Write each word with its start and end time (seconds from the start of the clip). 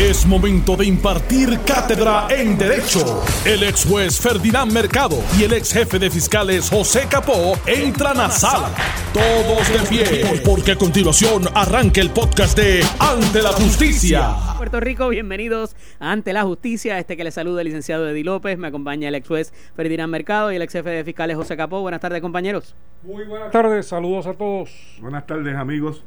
Es 0.00 0.24
momento 0.24 0.76
de 0.76 0.86
impartir 0.86 1.60
cátedra 1.66 2.26
en 2.30 2.56
Derecho. 2.56 3.22
El 3.44 3.62
ex 3.64 3.84
juez 3.84 4.18
Ferdinand 4.18 4.72
Mercado 4.72 5.18
y 5.38 5.44
el 5.44 5.52
ex 5.52 5.74
jefe 5.74 5.98
de 5.98 6.08
fiscales 6.08 6.70
José 6.70 7.02
Capó 7.06 7.52
entran 7.66 8.18
a 8.18 8.30
sala. 8.30 8.70
Todos 9.12 9.68
de 9.68 9.78
pie, 9.90 10.40
porque 10.42 10.72
a 10.72 10.76
continuación 10.76 11.42
arranca 11.54 12.00
el 12.00 12.08
podcast 12.08 12.56
de 12.56 12.82
Ante 12.98 13.42
la 13.42 13.50
Justicia. 13.50 14.36
Puerto 14.56 14.80
Rico, 14.80 15.06
bienvenidos 15.10 15.76
a 15.98 16.12
Ante 16.12 16.32
la 16.32 16.44
Justicia. 16.44 16.98
Este 16.98 17.18
que 17.18 17.22
le 17.24 17.30
saluda 17.30 17.60
el 17.60 17.66
licenciado 17.66 18.08
Eddie 18.08 18.24
López. 18.24 18.56
Me 18.56 18.68
acompaña 18.68 19.08
el 19.08 19.14
ex 19.16 19.28
juez 19.28 19.52
Ferdinand 19.76 20.10
Mercado 20.10 20.50
y 20.50 20.56
el 20.56 20.62
ex 20.62 20.72
jefe 20.72 20.88
de 20.88 21.04
fiscales 21.04 21.36
José 21.36 21.58
Capó. 21.58 21.82
Buenas 21.82 22.00
tardes, 22.00 22.22
compañeros. 22.22 22.74
Muy 23.02 23.26
buenas 23.26 23.50
tardes, 23.50 23.88
saludos 23.88 24.26
a 24.26 24.32
todos. 24.32 24.70
Buenas 24.98 25.26
tardes, 25.26 25.54
amigos. 25.54 26.02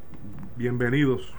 Bienvenidos. 0.56 1.32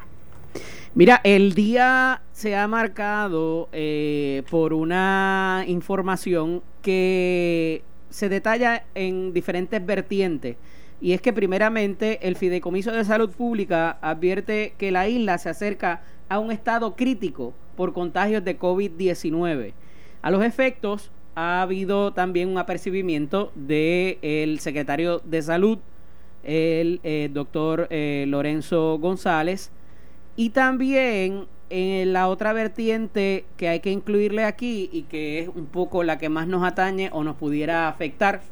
Mira, 0.97 1.21
el 1.25 1.55
día 1.55 2.23
se 2.31 2.55
ha 2.55 2.69
marcado 2.69 3.69
eh, 3.73 4.45
por 4.49 4.73
una 4.73 5.65
información 5.67 6.63
que 6.83 7.83
se 8.11 8.29
detalla 8.29 8.85
en 8.95 9.33
diferentes 9.33 9.85
vertientes. 9.85 10.57
Y 11.01 11.13
es 11.13 11.21
que 11.21 11.33
primeramente 11.33 12.21
el 12.23 12.37
Fideicomiso 12.37 12.93
de 12.93 13.05
Salud 13.05 13.31
Pública 13.31 13.99
advierte 14.03 14.75
que 14.79 14.93
la 14.93 15.09
isla 15.09 15.37
se 15.39 15.49
acerca 15.49 16.05
a 16.29 16.39
un 16.39 16.53
estado 16.53 16.95
crítico 16.95 17.55
por 17.77 17.93
contagios 17.93 18.45
de 18.45 18.57
COVID-19. 18.57 19.73
A 20.23 20.31
los 20.31 20.45
efectos 20.45 21.11
ha 21.35 21.61
habido 21.63 22.13
también 22.13 22.51
un 22.51 22.59
apercibimiento 22.59 23.51
del 23.57 24.61
secretario 24.61 25.21
de 25.25 25.43
Salud, 25.43 25.79
el 26.45 27.01
eh, 27.03 27.31
doctor 27.33 27.89
eh, 27.91 28.27
Lorenzo 28.29 28.97
González, 29.01 29.73
y 30.37 30.51
también 30.51 31.47
en 31.71 32.13
la 32.13 32.29
otra 32.29 32.53
vertiente 32.53 33.45
que 33.57 33.69
hay 33.69 33.81
que 33.81 33.91
incluirle 33.91 34.45
aquí 34.45 34.89
y 34.93 35.03
que 35.03 35.41
es 35.41 35.49
un 35.49 35.67
poco 35.67 36.03
la 36.05 36.19
que 36.19 36.29
más 36.29 36.47
nos 36.47 36.65
atañe 36.65 37.11
o 37.13 37.25
nos 37.25 37.37
pudiera 37.37 37.89
afectar 37.89 38.43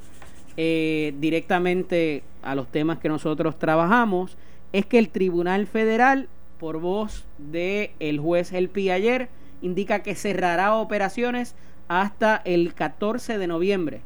eh, 0.57 1.15
directamente 1.19 2.23
a 2.43 2.55
los 2.55 2.69
temas 2.69 2.99
que 2.99 3.09
nosotros 3.09 3.59
trabajamos, 3.59 4.37
es 4.73 4.87
que 4.87 4.99
el 4.99 5.09
Tribunal 5.09 5.67
Federal, 5.67 6.29
por 6.59 6.81
voz 6.81 7.25
del 7.39 7.91
el 8.01 8.19
juez 8.19 8.53
El 8.53 8.69
Pi 8.69 8.91
ayer, 8.91 9.29
indica 9.61 10.03
que 10.03 10.15
cerrará 10.15 10.75
operaciones 10.75 11.55
hasta 11.89 12.41
el 12.45 12.75
14 12.75 13.39
de 13.39 13.47
noviembre 13.47 14.01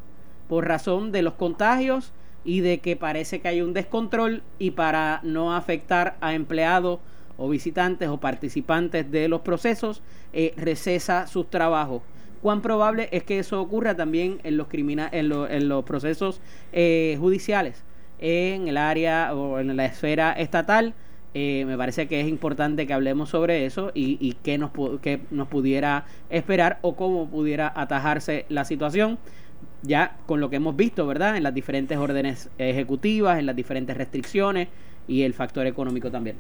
por 0.48 0.66
razón 0.66 1.12
de 1.12 1.22
los 1.22 1.34
contagios 1.34 2.12
y 2.44 2.60
de 2.60 2.78
que 2.78 2.96
parece 2.96 3.40
que 3.40 3.48
hay 3.48 3.60
un 3.60 3.72
descontrol 3.72 4.42
y 4.58 4.72
para 4.72 5.20
no 5.22 5.54
afectar 5.54 6.16
a 6.20 6.34
empleados 6.34 7.00
o 7.38 7.48
visitantes 7.48 8.08
o 8.08 8.18
participantes 8.18 9.10
de 9.10 9.28
los 9.28 9.40
procesos 9.40 10.02
eh, 10.32 10.54
recesa 10.56 11.26
sus 11.26 11.50
trabajos. 11.50 12.02
¿Cuán 12.42 12.62
probable 12.62 13.08
es 13.12 13.24
que 13.24 13.38
eso 13.38 13.60
ocurra 13.60 13.96
también 13.96 14.40
en 14.44 14.56
los, 14.56 14.68
en, 14.72 15.68
los 15.68 15.84
procesos 15.84 16.40
eh, 16.72 17.16
judiciales, 17.18 17.82
en 18.20 18.68
el 18.68 18.76
área 18.76 19.34
o 19.34 19.58
en 19.58 19.76
la 19.76 19.86
esfera 19.86 20.32
estatal? 20.32 20.94
Eh, 21.34 21.64
me 21.66 21.76
parece 21.76 22.06
que 22.08 22.20
es 22.20 22.28
importante 22.28 22.86
que 22.86 22.94
hablemos 22.94 23.30
sobre 23.30 23.66
eso 23.66 23.90
y, 23.94 24.16
y 24.20 24.34
qué, 24.42 24.58
nos, 24.58 24.70
qué 25.02 25.20
nos 25.30 25.48
pudiera 25.48 26.06
esperar 26.30 26.78
o 26.82 26.96
cómo 26.96 27.28
pudiera 27.28 27.72
atajarse 27.74 28.46
la 28.48 28.64
situación 28.64 29.18
ya 29.82 30.16
con 30.26 30.40
lo 30.40 30.50
que 30.50 30.56
hemos 30.56 30.76
visto, 30.76 31.06
¿verdad? 31.06 31.36
En 31.36 31.42
las 31.42 31.54
diferentes 31.54 31.96
órdenes 31.98 32.50
ejecutivas, 32.58 33.38
en 33.38 33.46
las 33.46 33.56
diferentes 33.56 33.96
restricciones 33.96 34.68
y 35.08 35.22
el 35.22 35.34
factor 35.34 35.66
económico 35.66 36.10
también. 36.10 36.36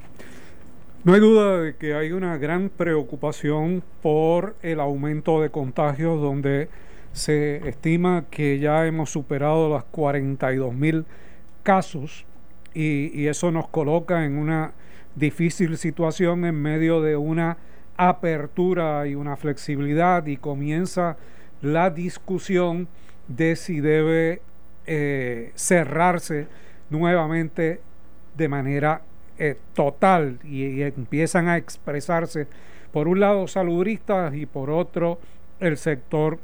No 1.04 1.14
hay 1.14 1.20
duda 1.20 1.60
de 1.60 1.76
que 1.76 1.94
hay 1.94 2.12
una 2.12 2.36
gran 2.36 2.68
preocupación 2.68 3.82
por 4.02 4.56
el 4.62 4.80
aumento 4.80 5.40
de 5.40 5.50
contagios, 5.50 6.20
donde 6.20 6.68
se 7.12 7.66
estima 7.68 8.24
que 8.30 8.58
ya 8.58 8.86
hemos 8.86 9.10
superado 9.10 9.68
los 9.68 9.84
42 9.84 10.74
mil 10.74 11.04
casos 11.62 12.26
y, 12.74 13.26
eso 13.26 13.50
nos 13.50 13.68
coloca 13.68 14.24
en 14.24 14.36
una 14.36 14.72
difícil 15.14 15.78
situación 15.78 16.44
en 16.44 16.60
medio 16.60 17.00
de 17.00 17.16
una 17.16 17.56
apertura 17.96 19.06
y 19.06 19.14
una 19.14 19.36
flexibilidad 19.36 20.26
y 20.26 20.36
comienza 20.36 21.16
la 21.62 21.88
discusión 21.88 22.86
de 23.28 23.56
si 23.56 23.80
debe 23.80 24.42
eh, 24.86 25.52
cerrarse 25.54 26.48
nuevamente 26.90 27.80
de 28.36 28.48
manera 28.48 29.00
eh, 29.38 29.56
total 29.74 30.38
y, 30.44 30.82
empiezan 30.82 31.48
a 31.48 31.56
expresarse 31.56 32.46
por 32.92 33.08
un 33.08 33.20
lado 33.20 33.46
saludistas 33.46 34.34
y 34.34 34.46
por 34.46 34.70
otro 34.70 35.18
el 35.60 35.76
sector 35.76 36.38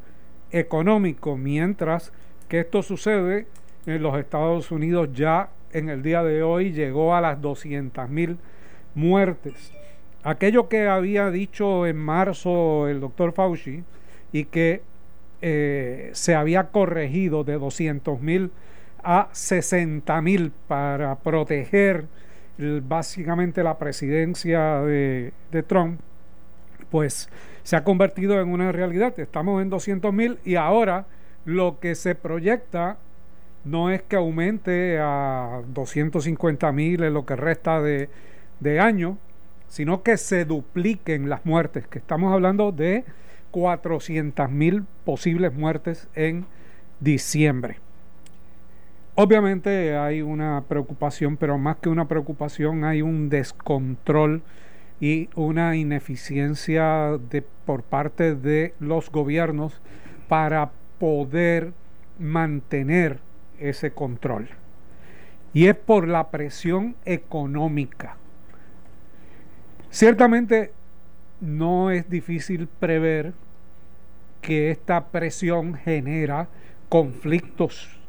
económico, 0.50 1.36
mientras 1.36 2.12
que 2.48 2.60
esto 2.60 2.82
sucede 2.82 3.46
en 3.86 4.02
los 4.02 4.18
Estados 4.18 4.70
Unidos 4.70 5.08
ya 5.14 5.48
en 5.72 5.88
el 5.88 6.02
día 6.02 6.22
de 6.22 6.42
hoy 6.42 6.72
llegó 6.72 7.14
a 7.14 7.20
las 7.20 7.40
200 7.40 8.08
mil 8.10 8.36
muertes. 8.94 9.72
Aquello 10.22 10.68
que 10.68 10.86
había 10.86 11.30
dicho 11.30 11.86
en 11.86 11.96
marzo 11.96 12.88
el 12.88 13.00
doctor 13.00 13.32
Fauci 13.32 13.82
y 14.32 14.44
que 14.44 14.82
eh, 15.40 16.10
se 16.12 16.34
había 16.34 16.68
corregido 16.68 17.42
de 17.42 17.54
200 17.54 18.20
mil 18.20 18.50
a 19.02 19.28
60 19.32 20.22
mil 20.22 20.52
para 20.68 21.16
proteger 21.16 22.06
básicamente 22.58 23.62
la 23.62 23.78
presidencia 23.78 24.80
de, 24.80 25.32
Trump, 25.66 26.00
pues 26.90 27.28
se 27.62 27.76
ha 27.76 27.84
convertido 27.84 28.40
en 28.40 28.48
una 28.48 28.72
realidad. 28.72 29.18
Estamos 29.18 29.62
en 29.62 29.70
200 29.70 30.12
mil 30.12 30.38
y 30.44 30.56
ahora 30.56 31.06
lo 31.44 31.78
que 31.80 31.94
se 31.94 32.14
proyecta 32.14 32.98
no 33.64 33.90
es 33.90 34.02
que 34.02 34.16
aumente 34.16 34.98
a 35.00 35.62
250 35.68 36.72
mil 36.72 37.02
en 37.04 37.14
lo 37.14 37.24
que 37.24 37.36
resta 37.36 37.80
de, 37.80 38.08
de 38.60 38.80
año, 38.80 39.18
sino 39.68 40.02
que 40.02 40.16
se 40.16 40.44
dupliquen 40.44 41.28
las 41.28 41.46
muertes, 41.46 41.86
que 41.86 41.98
estamos 41.98 42.32
hablando 42.32 42.72
de 42.72 43.04
400 43.52 44.50
mil 44.50 44.84
posibles 45.04 45.54
muertes 45.54 46.08
en 46.14 46.44
diciembre. 47.00 47.81
Obviamente 49.14 49.94
hay 49.94 50.22
una 50.22 50.64
preocupación, 50.66 51.36
pero 51.36 51.58
más 51.58 51.76
que 51.76 51.90
una 51.90 52.08
preocupación 52.08 52.84
hay 52.84 53.02
un 53.02 53.28
descontrol 53.28 54.42
y 55.00 55.28
una 55.34 55.76
ineficiencia 55.76 57.18
de, 57.30 57.42
por 57.42 57.82
parte 57.82 58.34
de 58.34 58.72
los 58.80 59.10
gobiernos 59.10 59.82
para 60.28 60.70
poder 60.98 61.74
mantener 62.18 63.18
ese 63.58 63.90
control. 63.90 64.48
Y 65.52 65.66
es 65.66 65.76
por 65.76 66.08
la 66.08 66.30
presión 66.30 66.96
económica. 67.04 68.16
Ciertamente 69.90 70.72
no 71.42 71.90
es 71.90 72.08
difícil 72.08 72.66
prever 72.66 73.34
que 74.40 74.70
esta 74.70 75.08
presión 75.08 75.74
genera 75.74 76.48
conflictos 76.88 78.01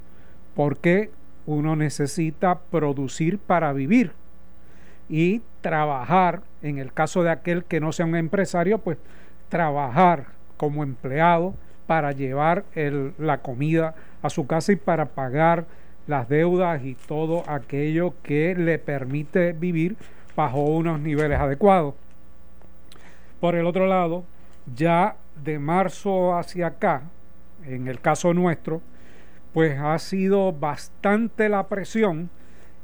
porque 0.56 1.10
uno 1.46 1.76
necesita 1.76 2.60
producir 2.60 3.40
para 3.40 3.74
vivir 3.74 4.12
y 5.10 5.42
trabajar, 5.62 6.42
en 6.62 6.78
el 6.78 6.94
caso 6.94 7.24
de 7.24 7.32
aquel 7.32 7.64
que 7.66 7.80
no 7.80 7.92
sea 7.92 8.06
un 8.06 8.16
empresario, 8.16 8.78
pues 8.78 8.98
trabajar 9.50 10.26
como 10.58 10.84
empleado 10.84 11.54
para 11.88 12.12
llevar 12.12 12.64
la 13.18 13.40
comida 13.40 13.96
a 14.22 14.30
su 14.30 14.48
casa 14.48 14.72
y 14.72 14.78
para 14.78 15.06
pagar 15.06 15.66
las 16.08 16.30
deudas 16.30 16.84
y 16.84 16.96
todo 16.96 17.44
aquello 17.50 18.14
que 18.24 18.56
le 18.56 18.80
permite 18.80 19.54
vivir 19.54 19.96
bajo 20.36 20.62
unos 20.62 21.00
niveles 21.00 21.40
adecuados. 21.40 21.96
Por 23.40 23.56
el 23.56 23.66
otro 23.66 23.88
lado, 23.88 24.24
ya 24.76 25.16
de 25.44 25.60
marzo 25.60 26.36
hacia 26.36 26.68
acá, 26.68 27.04
en 27.66 27.88
el 27.88 28.00
caso 28.00 28.34
nuestro, 28.34 28.82
pues 29.54 29.80
ha 29.80 29.98
sido 30.00 30.52
bastante 30.52 31.48
la 31.48 31.68
presión 31.68 32.30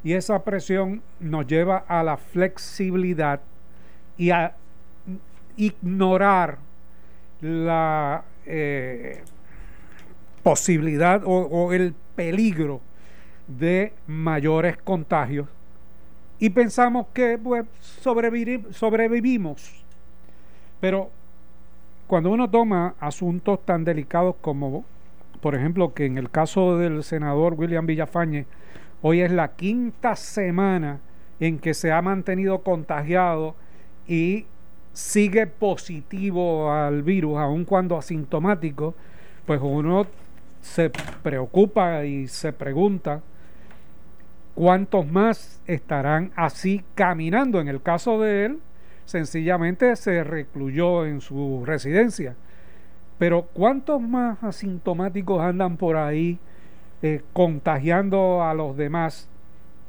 y 0.04 0.14
esa 0.14 0.44
presión 0.44 1.02
nos 1.20 1.48
lleva 1.48 1.78
a 1.88 2.04
la 2.04 2.18
flexibilidad 2.18 3.42
y 4.18 4.30
a 4.30 4.54
ignorar 5.58 6.60
la 7.42 8.24
eh, 8.46 9.24
posibilidad 10.44 11.22
o, 11.26 11.74
el 11.74 11.94
peligro 12.16 12.82
de 13.48 13.94
mayores 14.08 14.78
contagios 14.78 15.48
y 16.38 16.50
pensamos 16.50 17.08
que 17.14 17.38
pues, 17.38 17.66
sobrevivimos. 18.72 19.84
Pero 20.80 21.10
cuando 22.08 22.32
uno 22.32 22.50
toma 22.50 22.96
asuntos 23.00 23.66
tan 23.66 23.84
delicados 23.84 24.36
como 24.40 24.86
por 25.42 25.56
ejemplo, 25.56 25.94
que 25.94 26.06
en 26.06 26.18
el 26.18 26.30
caso 26.30 26.78
del 26.78 27.04
senador 27.04 27.54
William 27.54 27.86
Villafañe, 27.86 28.46
hoy 29.02 29.22
es 29.22 29.32
la 29.32 29.50
quinta 29.56 30.16
semana 30.16 31.00
en 31.40 31.60
que 31.60 31.74
se 31.74 31.92
ha 31.92 32.02
mantenido 32.02 32.60
contagiado 32.60 33.56
y 34.08 34.46
sigue 34.94 35.48
positivo 35.48 36.72
al 36.72 37.04
virus, 37.04 37.38
aun 37.38 37.64
cuando 37.64 37.98
asintomático, 37.98 38.96
pues 39.46 39.62
uno 39.64 40.06
se 40.62 40.90
preocupa 41.24 42.04
y 42.04 42.28
se 42.28 42.52
pregunta 42.52 43.22
cuántos 44.56 45.08
más 45.08 45.62
estarán 45.68 46.32
así 46.36 46.84
caminando. 46.96 47.62
En 47.62 47.70
el 47.70 47.82
caso 47.82 48.20
de 48.20 48.46
él, 48.46 48.60
sencillamente 49.06 49.96
se 49.96 50.24
recluyó 50.24 51.06
en 51.06 51.22
su 51.22 51.64
residencia. 51.66 52.36
Pero 53.20 53.44
¿cuántos 53.54 54.02
más 54.02 54.42
asintomáticos 54.42 55.42
andan 55.42 55.76
por 55.76 55.98
ahí 55.98 56.40
eh, 57.04 57.22
contagiando 57.34 58.44
a 58.44 58.54
los 58.54 58.76
demás 58.78 59.28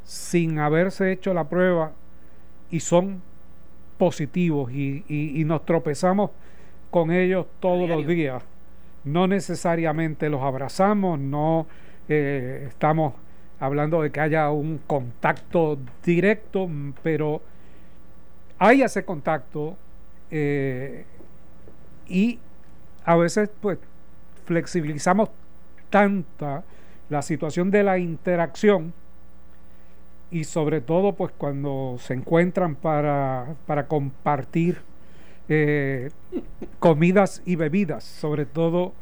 sin 0.05 0.59
haberse 0.59 1.13
hecho 1.13 1.33
la 1.33 1.49
prueba 1.49 1.93
y 2.71 2.81
son 2.81 3.23
positivos 3.99 4.73
y, 4.73 5.45
nos 5.47 5.65
tropezamos 5.65 6.33
con 6.91 7.13
ellos 7.13 7.47
todos 7.61 7.89
los 7.89 8.05
días? 8.05 8.43
No 9.05 9.29
necesariamente 9.29 10.29
los 10.29 10.43
abrazamos, 10.43 11.19
no 11.19 11.67
eh, 12.09 12.67
estamos 12.69 13.15
hablando 13.61 14.03
de 14.03 14.11
que 14.11 14.21
haya 14.21 14.51
un 14.51 14.81
contacto 14.89 15.79
directo, 16.05 16.69
pero 17.05 17.41
hay 18.59 18.83
ese 18.83 19.05
contacto 19.05 19.77
eh, 20.33 21.05
y 22.09 22.41
a 23.11 23.17
veces 23.17 23.51
pues 23.61 23.77
flexibilizamos 24.45 25.31
tanta 25.91 26.63
la 27.09 27.23
situación 27.23 27.69
de 27.73 27.83
la 27.83 27.99
interacción 27.99 28.93
y 30.31 30.45
sobre 30.45 30.81
todo 30.81 31.17
pues 31.17 31.33
cuando 31.37 31.97
se 31.99 32.15
encuentran 32.15 32.77
para, 32.77 33.57
para 33.67 33.89
compartir 33.89 34.79
eh, 35.49 36.11
comidas 36.79 37.43
y 37.45 37.57
bebidas, 37.57 38.05
sobre 38.05 38.47
todo 38.47 38.93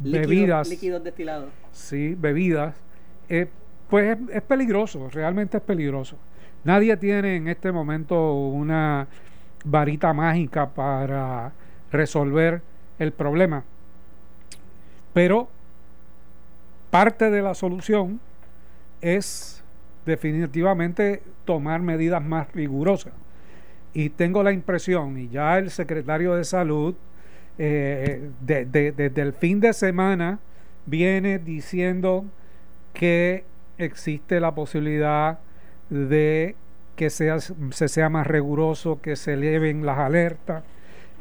bebidas. 0.00 0.68
Líquidos 0.68 1.04
destilados. 1.04 1.50
Sí, 1.70 2.16
bebidas. 2.18 2.74
Eh, 3.28 3.46
pues 3.88 4.18
es, 4.32 4.42
peligroso, 4.42 5.08
realmente 5.08 5.58
es 5.58 5.62
peligroso. 5.62 6.16
Nadie 6.64 6.96
tiene 6.96 7.36
en 7.36 7.46
este 7.46 7.70
momento 7.70 8.34
una 8.34 9.06
varita 9.64 10.12
mágica 10.12 10.68
para 10.68 11.52
resolver 11.92 12.71
el 12.98 13.12
problema. 13.12 13.64
Pero 15.12 15.48
parte 16.90 17.30
de 17.30 17.42
la 17.42 17.54
solución 17.54 18.20
es 19.00 19.62
definitivamente 20.06 21.22
tomar 21.44 21.80
medidas 21.80 22.22
más 22.22 22.52
rigurosas. 22.52 23.12
Y 23.94 24.08
tengo 24.10 24.42
la 24.42 24.52
impresión, 24.52 25.18
y 25.18 25.28
ya 25.28 25.58
el 25.58 25.70
secretario 25.70 26.34
de 26.34 26.44
salud 26.44 26.94
eh, 27.58 28.30
desde 28.40 29.22
el 29.22 29.34
fin 29.34 29.60
de 29.60 29.74
semana 29.74 30.38
viene 30.86 31.38
diciendo 31.38 32.24
que 32.94 33.44
existe 33.78 34.40
la 34.40 34.54
posibilidad 34.54 35.38
de 35.90 36.56
que 36.96 37.10
sea, 37.10 37.38
se 37.40 37.88
sea 37.88 38.08
más 38.08 38.26
riguroso, 38.26 39.00
que 39.00 39.16
se 39.16 39.34
eleven 39.34 39.84
las 39.84 39.98
alertas, 39.98 40.62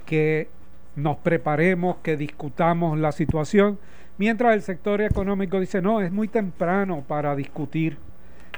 que 0.06 0.48
nos 0.96 1.18
preparemos, 1.18 1.98
que 2.04 2.18
discutamos 2.18 2.98
la 3.00 3.12
situación, 3.12 3.80
mientras 4.18 4.54
el 4.54 4.62
sector 4.62 5.02
económico 5.02 5.60
dice, 5.60 5.82
no, 5.82 6.02
es 6.02 6.12
muy 6.12 6.28
temprano 6.28 7.04
para 7.08 7.36
discutir 7.36 7.98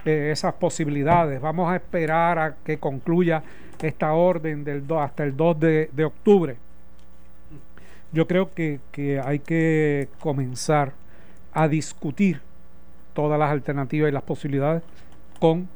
eh, 0.05 0.29
esas 0.31 0.53
posibilidades, 0.55 1.39
vamos 1.39 1.71
a 1.71 1.75
esperar 1.75 2.39
a 2.39 2.55
que 2.63 2.77
concluya 2.77 3.43
esta 3.81 4.13
orden 4.13 4.63
del 4.63 4.83
hasta 4.97 5.23
el 5.23 5.35
2 5.35 5.59
de, 5.59 5.89
de 5.91 6.05
octubre. 6.05 6.55
Yo 8.11 8.27
creo 8.27 8.53
que, 8.53 8.79
que 8.91 9.19
hay 9.19 9.39
que 9.39 10.07
comenzar 10.19 10.93
a 11.53 11.67
discutir 11.67 12.41
todas 13.13 13.39
las 13.39 13.51
alternativas 13.51 14.09
y 14.09 14.13
las 14.13 14.23
posibilidades 14.23 14.83
con 15.39 15.67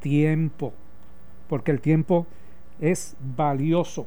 tiempo, 0.00 0.72
porque 1.48 1.70
el 1.70 1.80
tiempo 1.80 2.26
es 2.80 3.16
valioso. 3.20 4.06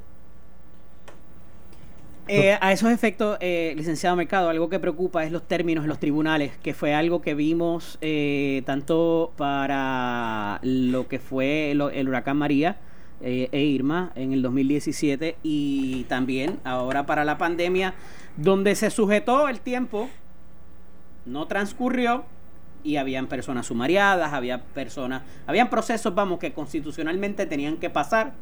Eh, 2.30 2.58
a 2.62 2.72
esos 2.72 2.90
efectos, 2.90 3.38
eh, 3.42 3.74
licenciado 3.76 4.16
Mercado, 4.16 4.48
algo 4.48 4.70
que 4.70 4.80
preocupa 4.80 5.26
es 5.26 5.32
los 5.32 5.46
términos 5.46 5.84
en 5.84 5.90
los 5.90 6.00
tribunales, 6.00 6.54
que 6.64 6.74
fue 6.74 6.94
algo 6.94 7.22
que 7.22 7.34
vimos 7.34 7.98
eh, 8.00 8.64
tanto 8.66 9.34
para 9.36 10.60
lo 10.64 11.10
que 11.10 11.20
fue 11.20 11.72
el, 11.72 11.82
huracán 11.82 12.38
María 12.38 12.78
e 13.22 13.62
Irma 13.62 14.12
en 14.16 14.34
el 14.34 14.42
2017 14.42 15.38
y 15.44 16.04
también 16.06 16.60
ahora 16.64 17.06
para 17.06 17.26
la 17.26 17.38
pandemia, 17.38 17.94
donde 18.38 18.76
se 18.76 18.90
sujetó 18.90 19.48
el 19.50 19.60
tiempo, 19.60 20.10
no 21.26 21.48
transcurrió 21.48 22.26
y 22.84 22.98
habían 22.98 23.28
personas 23.28 23.68
sumariadas, 23.68 24.34
había 24.34 24.62
personas, 24.62 25.24
habían 25.48 25.70
procesos, 25.70 26.14
vamos, 26.16 26.40
que 26.40 26.54
constitucionalmente 26.54 27.46
tenían 27.46 27.78
que 27.78 27.90
pasar 27.90 28.34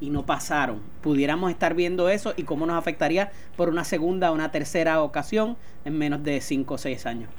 y 0.00 0.10
no 0.10 0.24
pasaron. 0.26 0.80
Pudiéramos 1.02 1.50
estar 1.50 1.74
viendo 1.74 2.08
eso 2.08 2.32
y 2.36 2.44
cómo 2.44 2.66
nos 2.66 2.76
afectaría 2.76 3.30
por 3.56 3.68
una 3.68 3.84
segunda 3.84 4.30
o 4.30 4.34
una 4.34 4.50
tercera 4.50 5.02
ocasión 5.02 5.56
en 5.84 5.98
menos 5.98 6.22
de 6.22 6.40
cinco 6.40 6.74
o 6.74 6.78
seis 6.78 7.06
años. 7.06 7.30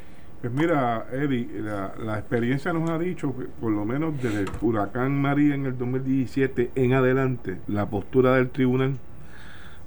Pues 0.42 0.52
mira, 0.54 1.06
Eddie, 1.12 1.48
la, 1.62 2.18
experiencia 2.18 2.74
nos 2.74 2.90
ha 2.90 2.98
dicho 2.98 3.36
que 3.38 3.46
por 3.46 3.72
lo 3.72 3.86
menos 3.86 4.20
desde 4.22 4.42
el 4.42 4.50
huracán 4.62 5.22
María 5.22 5.54
en 5.54 5.68
el 5.68 5.78
2017 5.78 6.72
en 6.74 6.94
adelante, 6.94 7.60
la 7.68 7.88
postura 7.88 8.36
del 8.36 8.50
tribunal 8.50 8.98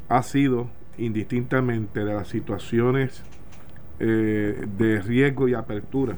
ha 0.08 0.22
sido 0.22 0.68
indistintamente 0.96 2.04
de 2.04 2.14
las 2.14 2.28
situaciones 2.28 3.24
eh, 3.98 4.64
de 4.78 5.02
riesgo 5.02 5.48
y 5.48 5.54
apertura 5.54 6.14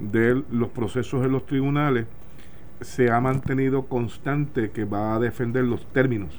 de 0.00 0.42
los 0.50 0.70
procesos 0.70 1.24
en 1.24 1.30
los 1.30 1.46
tribunales, 1.46 2.06
se 2.84 3.10
ha 3.10 3.20
mantenido 3.20 3.86
constante 3.86 4.70
que 4.70 4.84
va 4.84 5.16
a 5.16 5.18
defender 5.18 5.64
los 5.64 5.86
términos. 5.92 6.38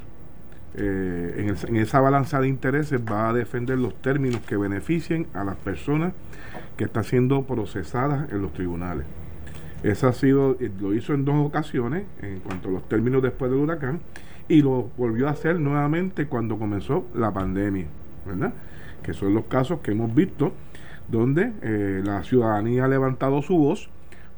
Eh, 0.76 1.56
en, 1.68 1.76
esa 1.78 2.00
balanza 2.00 2.40
de 2.40 2.48
intereses 2.48 3.02
va 3.02 3.30
a 3.30 3.34
defender 3.34 3.78
los 3.78 3.96
términos 4.02 4.42
que 4.42 4.56
beneficien 4.56 5.28
a 5.34 5.44
las 5.44 5.56
personas 5.56 6.14
que 6.78 6.84
están 6.84 7.04
siendo 7.04 7.44
procesadas 7.44 8.32
en 8.32 8.42
los 8.42 8.54
tribunales. 8.54 9.06
Eso 9.84 10.08
ha 10.08 10.14
sido, 10.14 10.58
eh, 10.60 10.72
lo 10.80 10.94
hizo 10.94 11.14
en 11.14 11.26
dos 11.26 11.36
ocasiones 11.46 12.06
en 12.22 12.40
cuanto 12.42 12.70
a 12.70 12.72
los 12.72 12.88
términos 12.88 13.24
después 13.24 13.50
del 13.50 13.62
huracán 13.62 14.02
y 14.48 14.62
lo 14.62 14.90
volvió 14.98 15.28
a 15.28 15.32
hacer 15.32 15.60
nuevamente 15.60 16.28
cuando 16.28 16.60
comenzó 16.60 17.08
la 17.16 17.32
pandemia, 17.32 17.88
¿verdad? 18.26 18.54
Que 19.02 19.14
son 19.14 19.34
los 19.34 19.46
casos 19.46 19.80
que 19.80 19.92
hemos 19.92 20.14
visto 20.14 20.54
donde 21.08 21.54
eh, 21.62 22.02
la 22.04 22.24
ciudadanía 22.24 22.86
ha 22.86 22.88
levantado 22.88 23.42
su 23.42 23.58
voz 23.58 23.90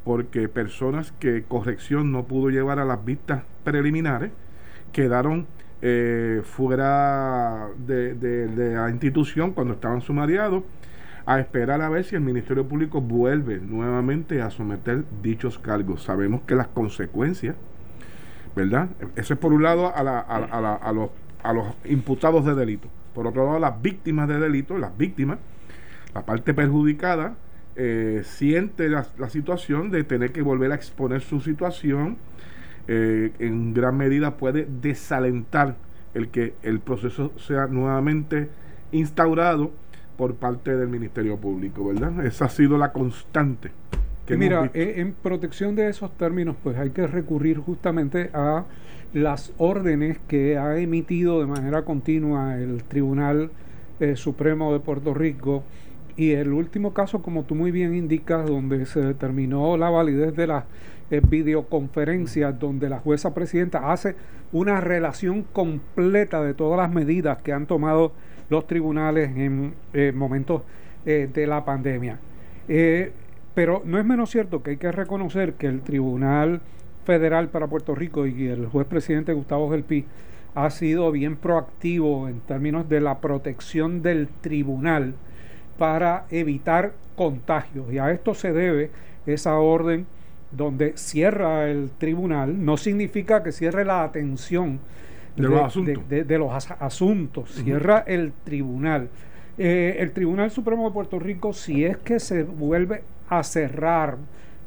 porque 0.08 0.48
personas 0.48 1.12
que 1.20 1.44
corrección 1.46 2.14
no 2.14 2.24
pudo 2.24 2.50
llevar 2.50 2.80
a 2.80 2.86
las 2.86 3.04
vistas 3.04 3.44
preliminares 3.66 4.32
quedaron 4.94 5.48
eh, 5.82 6.44
fuera 6.46 7.68
de, 7.86 8.16
la 8.74 8.90
institución 8.90 9.52
cuando 9.52 9.74
estaban 9.74 10.00
sumariados 10.00 10.64
a 11.26 11.42
esperar 11.42 11.82
a 11.82 11.90
ver 11.90 12.06
si 12.06 12.16
el 12.16 12.22
Ministerio 12.22 12.66
Público 12.66 13.02
vuelve 13.02 13.60
nuevamente 13.60 14.42
a 14.42 14.50
someter 14.50 15.04
dichos 15.22 15.60
cargos. 15.60 16.04
Sabemos 16.04 16.40
que 16.44 16.56
las 16.56 16.68
consecuencias, 16.68 17.58
¿verdad? 18.56 18.88
Eso 19.18 19.34
es 19.34 19.40
por 19.42 19.52
un 19.52 19.64
lado 19.64 19.88
a, 19.88 20.00
a, 20.00 20.92
los, 20.94 21.10
a 21.44 21.52
los 21.52 21.66
imputados 21.84 22.46
de 22.46 22.56
delito. 22.56 22.88
Por 23.14 23.28
otro 23.28 23.46
lado, 23.46 23.60
las 23.60 23.82
víctimas 23.82 24.30
de 24.30 24.40
delito, 24.40 24.78
las 24.78 24.98
víctimas, 24.98 25.40
la 26.16 26.22
parte 26.22 26.54
perjudicada 26.54 27.36
eh, 27.80 28.24
siente 28.26 28.90
la, 28.90 29.04
situación 29.30 29.92
de 29.92 30.04
tener 30.04 30.32
que 30.32 30.42
volver 30.42 30.72
a 30.72 30.76
exponer 30.76 31.22
su 31.22 31.42
situación, 31.42 32.18
eh, 32.88 33.34
en 33.38 33.76
gran 33.76 33.96
medida 33.96 34.36
puede 34.38 34.68
desalentar 34.82 35.76
el 36.16 36.30
que 36.30 36.56
el 36.64 36.80
proceso 36.80 37.34
sea 37.38 37.68
nuevamente 37.68 38.50
instaurado 38.92 39.72
por 40.18 40.34
parte 40.34 40.76
del 40.76 40.88
Ministerio 40.88 41.38
Público, 41.38 41.86
¿verdad? 41.86 42.26
Esa 42.26 42.46
ha 42.46 42.50
sido 42.50 42.80
la 42.80 42.92
constante. 42.92 43.70
Que 44.26 44.38
mira, 44.38 44.72
eh, 44.74 44.96
en 44.98 45.14
protección 45.14 45.76
de 45.76 45.88
esos 45.88 46.18
términos, 46.18 46.56
pues 46.64 46.78
hay 46.78 46.90
que 46.90 47.06
recurrir 47.06 47.60
justamente 47.60 48.32
a 48.34 48.66
las 49.14 49.54
órdenes 49.60 50.18
que 50.28 50.58
ha 50.58 50.80
emitido 50.80 51.40
de 51.42 51.46
manera 51.46 51.86
continua 51.86 52.58
el 52.58 52.84
Tribunal 52.84 53.52
Supremo 54.16 54.74
de 54.74 54.80
Puerto 54.80 55.14
Rico 55.14 55.64
y 56.18 56.32
el 56.32 56.52
último 56.52 56.96
caso, 56.96 57.22
como 57.22 57.44
tú 57.44 57.54
muy 57.54 57.70
bien 57.70 57.96
indicas, 57.96 58.48
donde 58.48 58.88
se 58.88 59.02
determinó 59.02 59.78
la 59.78 59.92
validez 59.92 60.36
de 60.36 60.48
las 60.48 60.66
eh, 61.12 61.22
videoconferencias, 61.24 62.60
donde 62.60 62.90
la 62.90 62.98
jueza 62.98 63.36
presidenta 63.36 63.92
hace 63.92 64.16
una 64.52 64.82
relación 64.82 65.44
completa 65.44 66.42
de 66.42 66.56
todas 66.56 66.80
las 66.80 66.92
medidas 66.92 67.38
que 67.44 67.54
han 67.54 67.68
tomado 67.68 68.14
los 68.50 68.66
tribunales 68.66 69.30
en 69.38 69.76
eh, 69.94 70.12
momentos 70.14 70.64
eh, 71.06 71.30
de 71.32 71.46
la 71.46 71.64
pandemia. 71.64 72.20
pero 73.54 73.84
no 73.86 74.00
es 74.00 74.06
menos 74.06 74.32
cierto 74.32 74.64
que 74.64 74.72
hay 74.72 74.78
que 74.78 74.92
reconocer 74.92 75.54
que 75.54 75.68
el 75.68 75.82
Tribunal 75.82 76.62
Federal 77.06 77.50
para 77.50 77.68
Puerto 77.68 77.96
Rico 77.96 78.26
y 78.26 78.48
el 78.48 78.66
juez 78.68 78.88
presidente 78.88 79.34
Gustavo 79.34 79.70
Gelpi 79.70 80.06
ha 80.56 80.70
sido 80.72 81.12
bien 81.12 81.38
proactivo 81.38 82.28
en 82.28 82.40
términos 82.42 82.90
de 82.90 83.02
la 83.02 83.20
protección 83.20 84.02
del 84.02 84.28
tribunal 84.42 85.14
para 85.78 86.26
evitar 86.30 86.94
contagios. 87.16 87.92
Y 87.92 88.00
a 88.00 88.12
esto 88.12 88.34
se 88.34 88.54
debe 88.54 88.92
esa 89.26 89.58
orden 89.58 90.06
donde 90.52 90.94
cierra 90.98 91.70
el 91.70 91.90
tribunal, 91.98 92.64
no 92.64 92.78
significa 92.78 93.44
que 93.44 93.52
cierre 93.52 93.84
la 93.84 94.04
atención 94.04 94.80
de, 95.36 95.44
los 96.38 96.72
asuntos, 96.80 97.52
cierra 97.52 98.04
el 98.08 98.32
tribunal. 98.44 99.10
Eh, 99.58 99.98
el 100.00 100.12
Tribunal 100.12 100.52
Supremo 100.52 100.88
de 100.88 100.94
Puerto 100.94 101.20
Rico, 101.20 101.52
si 101.54 101.84
es 101.84 101.98
que 101.98 102.20
se 102.20 102.44
vuelve 102.44 103.04
a 103.30 103.44
cerrar 103.44 104.18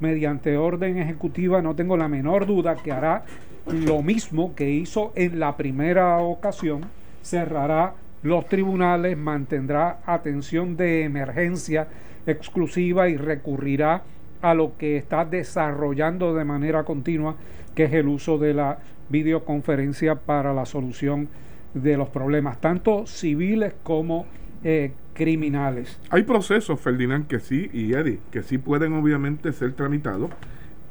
mediante 0.00 0.56
orden 0.56 0.98
ejecutiva, 0.98 1.62
no 1.62 1.74
tengo 1.74 1.96
la 1.96 2.08
menor 2.08 2.46
duda 2.46 2.74
que 2.74 2.92
hará 2.92 3.24
lo 3.66 4.02
mismo 4.02 4.54
que 4.54 4.70
hizo 4.70 5.12
en 5.14 5.38
la 5.38 5.56
primera 5.56 6.18
ocasión, 6.18 6.84
cerrará 7.22 7.94
los 8.22 8.46
tribunales, 8.48 9.16
mantendrá 9.16 10.00
atención 10.06 10.76
de 10.76 11.04
emergencia 11.04 11.88
exclusiva 12.26 13.08
y 13.08 13.16
recurrirá 13.16 14.02
a 14.42 14.54
lo 14.54 14.76
que 14.76 14.96
está 14.96 15.24
desarrollando 15.24 16.34
de 16.34 16.44
manera 16.44 16.84
continua, 16.84 17.36
que 17.74 17.84
es 17.84 17.92
el 17.92 18.08
uso 18.08 18.38
de 18.38 18.54
la 18.54 18.78
videoconferencia 19.08 20.14
para 20.14 20.54
la 20.54 20.66
solución 20.66 21.28
de 21.74 21.96
los 21.96 22.08
problemas, 22.08 22.60
tanto 22.60 23.06
civiles 23.06 23.74
como 23.82 24.26
eh, 24.64 24.92
criminales. 25.14 25.98
Hay 26.10 26.22
procesos, 26.22 26.80
Ferdinand, 26.80 27.26
que 27.26 27.40
sí, 27.40 27.70
y 27.72 27.92
Eddie, 27.92 28.20
que 28.30 28.42
sí 28.42 28.58
pueden 28.58 28.92
obviamente 28.94 29.52
ser 29.52 29.72
tramitados 29.72 30.30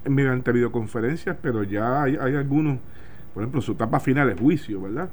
mediante 0.05 0.51
videoconferencias, 0.51 1.37
pero 1.41 1.63
ya 1.63 2.03
hay, 2.03 2.17
hay 2.19 2.35
algunos, 2.35 2.79
por 3.33 3.43
ejemplo, 3.43 3.61
su 3.61 3.73
etapa 3.73 3.99
final 3.99 4.29
es 4.29 4.39
juicio, 4.39 4.81
¿verdad? 4.81 5.09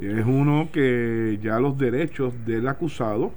Es 0.00 0.24
uno 0.24 0.68
que 0.72 1.38
ya 1.42 1.60
los 1.60 1.76
derechos 1.76 2.32
del 2.46 2.68
acusado 2.68 3.32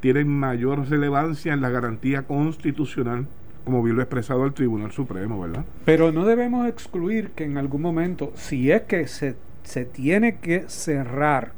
tienen 0.00 0.28
mayor 0.28 0.88
relevancia 0.88 1.52
en 1.52 1.60
la 1.60 1.70
garantía 1.70 2.22
constitucional, 2.22 3.28
como 3.64 3.84
bien 3.84 3.94
lo 3.96 4.02
expresado 4.02 4.44
el 4.44 4.52
Tribunal 4.52 4.90
Supremo, 4.90 5.40
¿verdad? 5.40 5.64
Pero 5.84 6.10
no 6.10 6.26
debemos 6.26 6.66
excluir 6.68 7.30
que 7.30 7.44
en 7.44 7.56
algún 7.56 7.82
momento, 7.82 8.32
si 8.34 8.72
es 8.72 8.82
que 8.82 9.06
se, 9.06 9.36
se 9.62 9.84
tiene 9.84 10.38
que 10.38 10.64
cerrar 10.66 11.52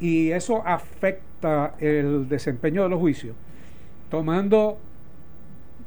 y 0.00 0.30
eso 0.32 0.66
afecta 0.66 1.74
el 1.78 2.28
desempeño 2.28 2.82
de 2.82 2.88
los 2.88 2.98
juicios, 2.98 3.36
tomando 4.10 4.78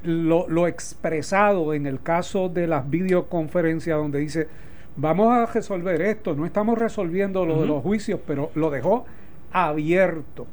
lo, 0.04 0.48
lo, 0.48 0.68
expresado 0.68 1.74
en 1.74 1.86
el 1.86 2.02
caso 2.02 2.48
de 2.48 2.68
las 2.68 2.90
videoconferencias 2.90 3.98
donde 3.98 4.20
dice 4.20 4.48
vamos 4.96 5.32
a 5.32 5.46
resolver 5.46 6.02
esto, 6.02 6.36
no 6.36 6.46
estamos 6.46 6.78
resolviendo 6.78 7.46
lo 7.46 7.62
de 7.62 7.68
los 7.68 7.82
juicios, 7.82 8.20
pero 8.26 8.52
lo 8.56 8.70
dejó 8.70 9.06
abierto. 9.52 10.48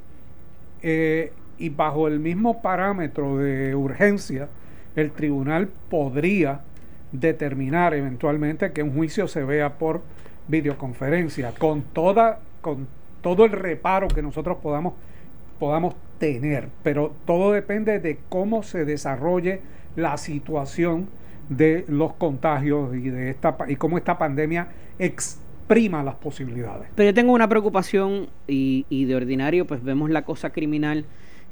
Eh, 0.83 1.33
y 1.59 1.71
bajo 1.71 2.07
el 2.07 2.21
mismo 2.21 2.63
parámetro 2.63 3.39
de 3.39 3.75
urgencia, 3.75 4.49
el 4.95 5.11
tribunal 5.11 5.69
podría 5.89 6.61
determinar 7.13 7.95
eventualmente 7.95 8.73
que 8.73 8.83
un 8.83 8.95
juicio 8.95 9.29
se 9.29 9.43
vea 9.43 9.79
por 9.79 10.03
videoconferencia, 10.47 11.53
con 11.59 11.83
toda, 11.83 12.41
con 12.61 12.87
todo 13.23 13.45
el 13.45 13.53
reparo 13.53 14.09
que 14.09 14.23
nosotros 14.23 14.59
podamos, 14.63 14.95
podamos 15.59 15.95
tener, 16.19 16.69
pero 16.83 17.13
todo 17.27 17.53
depende 17.53 17.99
de 17.99 18.19
cómo 18.29 18.63
se 18.63 18.85
desarrolle 18.85 19.61
la 19.97 20.17
situación 20.17 21.09
de 21.49 21.85
los 21.89 22.15
contagios 22.15 22.95
y 22.95 23.11
de 23.11 23.31
esta 23.31 23.57
y 23.69 23.77
cómo 23.77 23.99
esta 23.99 24.19
pandemia 24.19 24.69
exprima 24.99 26.03
las 26.03 26.17
posibilidades. 26.17 26.89
Pero 26.95 27.11
yo 27.11 27.15
tengo 27.15 27.33
una 27.33 27.49
preocupación 27.49 28.29
y, 28.47 28.87
y 28.89 29.05
de 29.07 29.17
ordinario 29.17 29.67
pues 29.67 29.83
vemos 29.83 30.11
la 30.11 30.25
cosa 30.25 30.51
criminal 30.51 31.05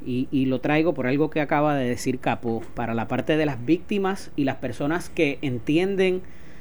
y, 0.05 0.29
y, 0.31 0.45
lo 0.45 0.61
traigo 0.61 0.93
por 0.93 1.07
algo 1.07 1.31
que 1.31 1.41
acaba 1.41 1.75
de 1.75 1.89
decir 1.89 2.19
Capo, 2.19 2.63
para 2.75 2.93
la 2.93 3.09
parte 3.09 3.37
de 3.37 3.47
las 3.47 3.65
víctimas 3.65 4.31
y 4.37 4.45
las 4.45 4.57
personas 4.57 5.09
que 5.09 5.39
entienden, 5.41 6.21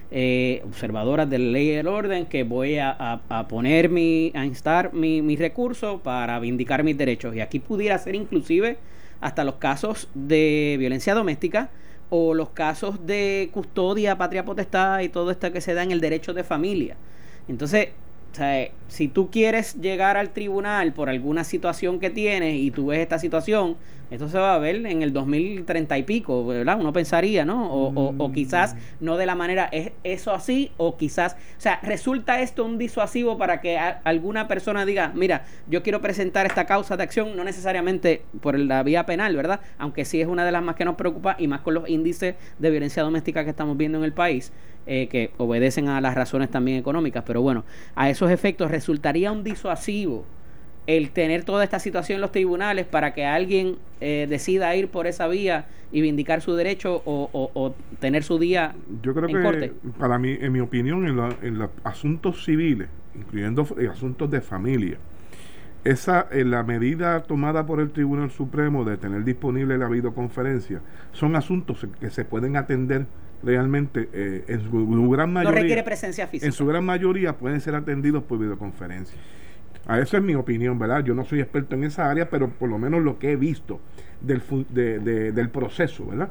eh, 0.10 0.62
observadoras 0.66 1.30
de 1.30 1.40
la 1.40 1.52
ley 1.52 1.70
y 1.70 1.72
del 1.72 1.88
orden, 1.88 2.28
que 2.28 2.44
voy 2.44 2.78
a, 2.78 2.92
a, 3.28 3.48
poner 3.50 3.90
mi, 3.90 4.32
a 4.36 4.46
instar 4.46 4.94
mi, 4.94 5.22
mi 5.22 5.36
recurso 5.36 6.00
para 6.00 6.40
vindicar 6.40 6.84
mis 6.86 6.98
derechos. 6.98 7.36
Y 7.36 7.42
aquí 7.42 7.60
pudiera 7.60 7.98
ser 7.98 8.16
inclusive 8.16 8.78
hasta 9.20 9.44
los 9.44 9.56
casos 9.56 10.10
de 10.14 10.78
violencia 10.80 11.14
doméstica, 11.14 11.70
o 12.18 12.34
los 12.34 12.50
casos 12.50 13.06
de 13.06 13.50
custodia, 13.52 14.18
patria 14.18 14.46
potestad 14.46 15.02
y 15.02 15.10
todo 15.10 15.32
esto 15.32 15.52
que 15.52 15.60
se 15.60 15.74
da 15.74 15.84
en 15.84 15.92
el 15.92 16.00
derecho 16.00 16.34
de 16.34 16.44
familia. 16.44 16.96
Entonces, 17.50 17.90
si 18.88 19.08
tú 19.10 19.30
quieres 19.30 19.76
llegar 19.76 20.16
al 20.16 20.30
tribunal 20.30 20.94
por 20.94 21.10
alguna 21.10 21.44
situación 21.44 22.00
que 22.00 22.10
tienes 22.10 22.56
y 22.56 22.72
tú 22.72 22.88
ves 22.88 23.00
esta 23.00 23.20
situación, 23.20 23.76
esto 24.12 24.30
se 24.30 24.38
va 24.38 24.56
a 24.56 24.58
ver 24.60 24.76
en 24.86 25.02
el 25.02 25.14
2030 25.14 25.98
y 25.98 26.04
pico, 26.04 26.46
¿verdad? 26.46 26.78
Uno 26.80 26.94
pensaría, 26.94 27.46
¿no? 27.46 27.72
O, 27.72 28.14
o, 28.18 28.32
quizás 28.32 28.76
no 29.00 29.18
de 29.18 29.26
la 29.26 29.36
manera, 29.36 29.68
¿es 29.72 29.92
eso 30.04 30.32
así? 30.32 30.72
O 30.78 30.98
quizás, 30.98 31.34
o 31.34 31.62
sea, 31.62 31.80
resulta 31.82 32.42
esto 32.42 32.64
un 32.66 32.78
disuasivo 32.78 33.38
para 33.38 33.62
que 33.62 33.78
alguna 33.78 34.48
persona 34.48 34.86
diga, 34.86 35.12
mira, 35.16 35.46
yo 35.68 35.82
quiero 35.84 36.02
presentar 36.02 36.46
esta 36.46 36.66
causa 36.66 36.98
de 36.98 37.04
acción, 37.04 37.36
no 37.36 37.44
necesariamente 37.44 38.24
por 38.42 38.58
la 38.60 38.84
vía 38.84 39.06
penal, 39.06 39.36
¿verdad? 39.36 39.60
Aunque 39.78 40.06
sí 40.06 40.22
es 40.22 40.28
una 40.28 40.46
de 40.46 40.52
las 40.52 40.64
más 40.64 40.76
que 40.76 40.86
nos 40.86 40.96
preocupa 40.96 41.36
y 41.40 41.48
más 41.48 41.62
con 41.62 41.74
los 41.74 41.90
índices 41.90 42.36
de 42.60 42.70
violencia 42.70 43.04
doméstica 43.04 43.44
que 43.44 43.50
estamos 43.50 43.78
viendo 43.78 43.98
en 43.98 44.04
el 44.04 44.14
país. 44.14 44.52
Eh, 44.88 45.08
que 45.08 45.32
obedecen 45.38 45.88
a 45.90 46.00
las 46.00 46.14
razones 46.14 46.52
también 46.52 46.78
económicas, 46.78 47.24
pero 47.26 47.42
bueno, 47.42 47.66
a 47.96 48.12
esos 48.12 48.30
efectos 48.30 48.70
resultaría 48.70 49.32
un 49.32 49.44
disuasivo 49.44 50.26
el 50.88 51.10
tener 51.12 51.44
toda 51.44 51.64
esta 51.64 51.80
situación 51.80 52.18
en 52.18 52.22
los 52.22 52.32
tribunales 52.32 52.86
para 52.86 53.14
que 53.14 53.26
alguien 53.26 53.78
eh, 54.02 54.28
decida 54.30 54.76
ir 54.76 54.90
por 54.90 55.08
esa 55.08 55.28
vía 55.28 55.66
y 55.92 56.02
vindicar 56.02 56.42
su 56.42 56.56
derecho 56.56 57.02
o, 57.06 57.76
tener 58.00 58.24
su 58.24 58.38
día 58.38 58.76
Yo 59.02 59.14
creo 59.14 59.28
que 59.28 59.72
para 59.98 60.20
mí, 60.20 60.38
en 60.40 60.52
mi 60.52 60.60
opinión, 60.60 61.08
en, 61.08 61.58
los 61.58 61.70
asuntos 61.84 62.44
civiles, 62.44 62.90
incluyendo 63.16 63.66
eh, 63.80 63.88
asuntos 63.88 64.30
de 64.30 64.42
familia, 64.42 64.98
esa 65.84 66.28
la 66.32 66.64
medida 66.64 67.22
tomada 67.24 67.66
por 67.66 67.80
el 67.80 67.92
Tribunal 67.92 68.32
Supremo 68.32 68.84
de 68.84 68.98
tener 68.98 69.24
disponible 69.24 69.78
la 69.78 69.88
videoconferencia 69.88 70.82
son 71.14 71.36
asuntos 71.36 71.86
que 72.00 72.10
se 72.10 72.26
pueden 72.26 72.58
atender 72.58 73.06
realmente 73.44 74.10
eh, 74.12 74.44
en 74.48 74.64
su 74.64 75.10
gran 75.10 75.32
mayoría. 75.32 75.56
No 75.56 75.62
requiere 75.62 75.84
presencia 75.84 76.28
física. 76.28 76.48
En 76.48 76.52
su 76.52 76.66
gran 76.66 76.84
mayoría 76.84 77.38
pueden 77.38 77.62
ser 77.62 77.76
atendidos 77.76 78.24
por 78.24 78.40
videoconferencia. 78.40 79.18
A 79.88 80.00
eso 80.00 80.18
es 80.18 80.24
mi 80.24 80.36
opinión, 80.36 80.80
¿verdad? 80.80 81.04
Yo 81.04 81.14
no 81.14 81.26
soy 81.26 81.42
experto 81.42 81.76
en 81.76 81.84
esa 81.84 82.10
área, 82.10 82.30
pero 82.30 82.50
por 82.50 82.70
lo 82.70 82.78
menos 82.80 83.04
lo 83.04 83.20
que 83.20 83.32
he 83.32 83.36
visto 83.36 83.80
del, 84.22 84.42
del 84.74 85.50
proceso, 85.50 86.08
¿verdad? 86.08 86.30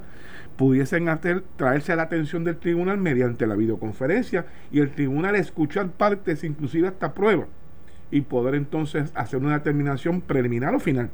Pudiesen 0.56 1.08
hacer, 1.08 1.42
traerse 1.56 1.92
a 1.92 1.96
la 1.96 2.02
atención 2.02 2.44
del 2.44 2.56
tribunal 2.56 2.98
mediante 2.98 3.46
la 3.46 3.54
videoconferencia 3.54 4.46
y 4.72 4.80
el 4.80 4.90
tribunal 4.90 5.36
escuchar 5.36 5.88
partes, 5.90 6.42
inclusive 6.42 6.88
hasta 6.88 7.14
pruebas, 7.14 7.48
y 8.10 8.22
poder 8.22 8.56
entonces 8.56 9.12
hacer 9.14 9.40
una 9.40 9.58
determinación 9.58 10.20
preliminar 10.20 10.74
o 10.74 10.80
final 10.80 11.10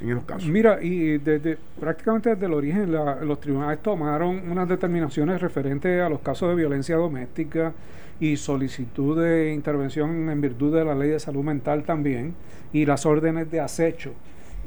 en 0.00 0.20
casos. 0.20 0.48
Mira, 0.48 0.82
y 0.82 1.18
desde, 1.18 1.56
prácticamente 1.78 2.30
desde 2.30 2.46
el 2.46 2.54
origen 2.54 2.92
los 2.92 3.40
tribunales 3.40 3.80
tomaron 3.80 4.50
unas 4.50 4.68
determinaciones 4.68 5.40
referentes 5.40 6.02
a 6.02 6.08
los 6.08 6.20
casos 6.20 6.50
de 6.50 6.56
violencia 6.56 6.96
doméstica 6.96 7.72
y 8.20 8.36
solicitud 8.36 9.20
de 9.20 9.52
intervención 9.52 10.28
en 10.30 10.40
virtud 10.40 10.74
de 10.76 10.84
la 10.84 10.94
ley 10.94 11.10
de 11.10 11.20
salud 11.20 11.42
mental 11.42 11.84
también 11.84 12.34
y 12.72 12.86
las 12.86 13.06
órdenes 13.06 13.50
de 13.50 13.60
acecho. 13.60 14.12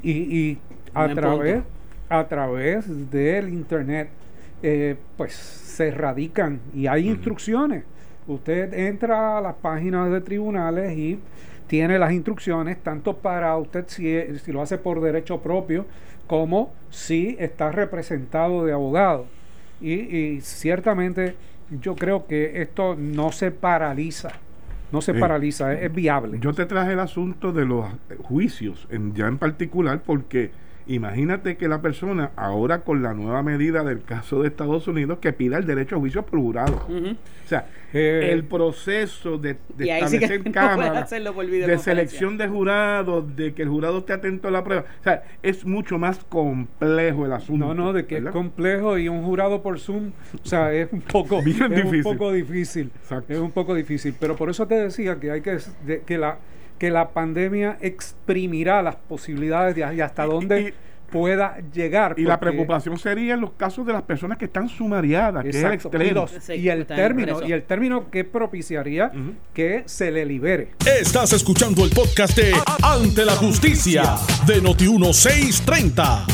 Y, 0.02 0.10
y 0.10 0.58
a 0.94 1.12
través 1.14 1.62
a 2.08 2.26
través 2.26 3.10
del 3.10 3.50
internet 3.50 4.08
eh, 4.62 4.96
pues 5.16 5.34
se 5.34 5.90
radican 5.90 6.60
y 6.74 6.86
hay 6.86 7.08
instrucciones. 7.08 7.84
Usted 8.26 8.74
entra 8.74 9.38
a 9.38 9.40
las 9.40 9.54
páginas 9.54 10.10
de 10.10 10.20
tribunales 10.20 10.96
y 10.96 11.18
tiene 11.68 11.98
las 11.98 12.12
instrucciones 12.12 12.82
tanto 12.82 13.18
para 13.18 13.56
usted 13.56 13.84
si, 13.86 14.38
si 14.38 14.52
lo 14.52 14.62
hace 14.62 14.78
por 14.78 15.00
derecho 15.00 15.40
propio 15.40 15.86
como 16.26 16.72
si 16.90 17.36
está 17.38 17.70
representado 17.70 18.64
de 18.64 18.72
abogado. 18.72 19.26
Y, 19.80 20.40
ciertamente 20.40 21.36
yo 21.70 21.94
creo 21.94 22.26
que 22.26 22.62
esto 22.62 22.96
no 22.96 23.30
se 23.30 23.50
paraliza, 23.50 24.30
no 24.90 25.00
se 25.00 25.14
paraliza, 25.14 25.72
es, 25.74 25.92
viable. 25.92 26.38
Yo 26.40 26.52
te 26.52 26.66
traje 26.66 26.94
el 26.94 27.00
asunto 27.00 27.52
de 27.52 27.64
los 27.64 27.86
juicios, 28.22 28.88
en, 28.90 29.14
ya 29.14 29.28
en 29.28 29.38
particular, 29.38 30.00
porque 30.04 30.50
Imagínate 30.88 31.56
que 31.56 31.68
la 31.68 31.80
persona, 31.82 32.30
ahora 32.34 32.80
con 32.80 33.02
la 33.02 33.12
nueva 33.14 33.42
medida 33.42 33.84
del 33.84 34.02
caso 34.02 34.40
de 34.42 34.48
Estados 34.48 34.88
Unidos, 34.88 35.18
que 35.20 35.32
pida 35.32 35.58
el 35.58 35.66
derecho 35.66 35.96
a 35.96 35.98
juicio 35.98 36.24
por 36.24 36.40
jurado. 36.40 36.86
O 36.88 37.48
sea, 37.48 37.66
Eh, 37.94 38.32
el 38.32 38.44
proceso 38.44 39.38
de, 39.38 39.56
de 39.76 39.84
sí 39.84 39.90
establecer 39.90 40.44
no 41.24 41.32
por 41.32 41.46
de 41.46 41.78
selección 41.78 42.36
de 42.36 42.46
jurados, 42.46 43.34
de 43.34 43.54
que 43.54 43.62
el 43.62 43.68
jurado 43.70 43.98
esté 44.00 44.12
atento 44.12 44.48
a 44.48 44.50
la 44.50 44.62
prueba. 44.62 44.84
O 45.00 45.02
sea, 45.04 45.22
es 45.42 45.64
mucho 45.64 45.96
más 45.98 46.18
complejo 46.24 47.24
el 47.24 47.32
asunto. 47.32 47.66
No, 47.66 47.72
no, 47.74 47.92
de 47.94 48.04
que 48.04 48.16
¿verdad? 48.16 48.28
es 48.30 48.32
complejo 48.34 48.98
y 48.98 49.08
un 49.08 49.22
jurado 49.24 49.62
por 49.62 49.78
Zoom, 49.80 50.12
o 50.42 50.46
sea, 50.46 50.70
es 50.74 50.92
un 50.92 51.00
poco, 51.00 51.42
Bien 51.42 51.62
es 51.72 51.76
difícil. 51.84 51.96
un 51.96 52.02
poco 52.18 52.32
difícil. 52.32 52.90
Exacto. 52.94 53.32
Es 53.32 53.38
un 53.38 53.52
poco 53.52 53.74
difícil, 53.74 54.14
pero 54.20 54.36
por 54.36 54.50
eso 54.50 54.66
te 54.66 54.74
decía 54.74 55.18
que 55.18 55.30
hay 55.30 55.40
que 55.40 55.56
de- 55.86 56.02
que 56.02 56.18
la 56.18 56.36
que 56.78 56.90
la 56.90 57.10
pandemia 57.10 57.76
exprimirá 57.80 58.82
las 58.82 58.96
posibilidades 58.96 59.74
de 59.74 59.94
y 59.94 60.00
hasta 60.00 60.24
dónde 60.24 60.60
y- 60.60 60.74
pueda 61.10 61.56
llegar. 61.72 62.14
Y 62.18 62.22
la 62.24 62.38
preocupación 62.38 62.98
sería 62.98 63.32
en 63.32 63.40
los 63.40 63.52
casos 63.52 63.86
de 63.86 63.94
las 63.94 64.02
personas 64.02 64.36
que 64.36 64.44
están 64.44 64.68
sumariadas, 64.68 65.42
que 65.42 65.48
es 65.48 65.56
el 65.56 65.70
y, 65.72 65.74
extremo. 65.76 66.14
los- 66.20 66.48
y 66.50 66.68
el 66.68 66.84
término 66.84 67.40
y 67.46 67.52
el 67.52 67.62
término 67.62 68.10
que 68.10 68.24
propiciaría 68.24 69.10
que 69.54 69.84
se 69.86 70.10
le 70.10 70.26
libere. 70.26 70.72
Estás 71.00 71.32
escuchando 71.32 71.82
el 71.84 71.90
podcast 71.92 72.36
de 72.36 72.52
Ante 72.82 73.24
la 73.24 73.32
Justicia 73.36 74.02
de 74.46 74.62
Noti1630. 74.62 76.26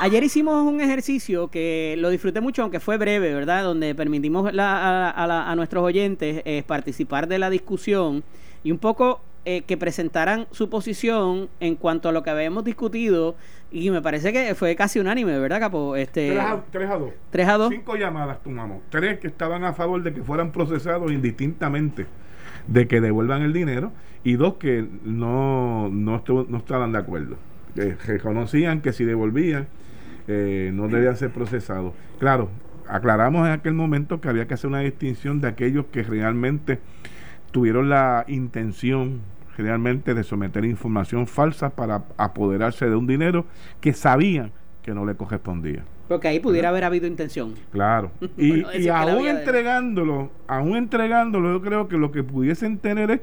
Ayer 0.00 0.24
hicimos 0.24 0.66
un 0.66 0.80
ejercicio 0.80 1.48
que 1.48 1.94
lo 1.96 2.10
disfruté 2.10 2.40
mucho, 2.40 2.62
aunque 2.62 2.80
fue 2.80 2.96
breve, 2.98 3.32
¿verdad? 3.32 3.62
Donde 3.62 3.94
permitimos 3.94 4.52
la- 4.52 5.08
a, 5.08 5.10
a 5.10 5.26
la- 5.28 5.48
a 5.50 5.54
nuestros 5.54 5.84
oyentes 5.84 6.42
eh, 6.44 6.64
participar 6.66 7.28
de 7.28 7.38
la 7.38 7.50
discusión 7.50 8.24
y 8.62 8.72
un 8.72 8.78
poco 8.78 9.20
eh, 9.44 9.62
que 9.62 9.76
presentaran 9.76 10.46
su 10.52 10.68
posición 10.70 11.48
en 11.60 11.76
cuanto 11.76 12.08
a 12.08 12.12
lo 12.12 12.22
que 12.22 12.30
habíamos 12.30 12.64
discutido. 12.64 13.34
Y 13.70 13.90
me 13.90 14.02
parece 14.02 14.32
que 14.32 14.54
fue 14.54 14.76
casi 14.76 15.00
unánime, 15.00 15.38
¿verdad, 15.38 15.60
Capo? 15.60 15.96
Este, 15.96 16.30
3 16.30 16.40
a, 16.40 16.64
tres 16.70 16.90
a 16.90 16.98
2. 16.98 17.10
3 17.30 17.48
a 17.48 17.58
2. 17.58 17.68
Cinco 17.70 17.96
llamadas 17.96 18.42
tomamos. 18.42 18.82
Tres 18.90 19.18
que 19.18 19.28
estaban 19.28 19.64
a 19.64 19.72
favor 19.72 20.02
de 20.02 20.12
que 20.12 20.22
fueran 20.22 20.52
procesados 20.52 21.10
indistintamente 21.10 22.06
de 22.66 22.86
que 22.86 23.00
devuelvan 23.00 23.42
el 23.42 23.52
dinero 23.52 23.92
y 24.24 24.34
dos 24.34 24.54
que 24.54 24.86
no, 25.04 25.88
no, 25.88 26.22
no 26.26 26.56
estaban 26.58 26.92
de 26.92 26.98
acuerdo. 26.98 27.36
Que 27.74 27.96
reconocían 28.06 28.80
que 28.80 28.92
si 28.92 29.04
devolvían 29.04 29.66
eh, 30.28 30.70
no 30.72 30.88
debían 30.88 31.16
ser 31.16 31.30
procesados. 31.30 31.94
Claro, 32.18 32.48
aclaramos 32.88 33.46
en 33.46 33.52
aquel 33.52 33.74
momento 33.74 34.20
que 34.20 34.28
había 34.28 34.46
que 34.46 34.54
hacer 34.54 34.68
una 34.68 34.80
distinción 34.80 35.40
de 35.40 35.48
aquellos 35.48 35.86
que 35.86 36.02
realmente 36.02 36.78
tuvieron 37.52 37.88
la 37.88 38.24
intención 38.28 39.20
realmente 39.56 40.14
de 40.14 40.24
someter 40.24 40.64
información 40.64 41.26
falsa 41.26 41.70
para 41.70 42.04
apoderarse 42.16 42.88
de 42.88 42.96
un 42.96 43.06
dinero 43.06 43.44
que 43.80 43.92
sabían 43.92 44.50
que 44.82 44.92
no 44.94 45.04
le 45.06 45.14
correspondía. 45.14 45.84
Porque 46.08 46.28
ahí 46.28 46.40
pudiera 46.40 46.70
haber 46.70 46.84
habido 46.84 47.06
intención. 47.06 47.54
Claro. 47.70 48.10
Y, 48.36 48.62
Bueno, 48.62 48.68
y 48.78 48.88
aún 48.88 49.26
entregándolo, 49.28 50.30
aún 50.48 50.76
entregándolo, 50.76 51.52
yo 51.52 51.62
creo 51.62 51.88
que 51.88 51.96
lo 51.96 52.10
que 52.10 52.22
pudiesen 52.24 52.78
tener 52.78 53.10
es 53.10 53.20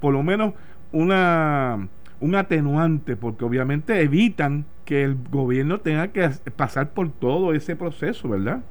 por 0.00 0.12
lo 0.12 0.22
menos 0.22 0.54
una 0.92 1.88
un 2.20 2.34
atenuante, 2.34 3.14
porque 3.14 3.44
obviamente 3.44 4.00
evitan 4.00 4.64
que 4.84 5.04
el 5.04 5.16
gobierno 5.30 5.78
tenga 5.78 6.08
que 6.08 6.24
as- 6.24 6.40
pasar 6.56 6.90
por 6.90 7.10
todo 7.12 7.54
ese 7.54 7.76
proceso, 7.76 8.28
¿verdad? 8.28 8.62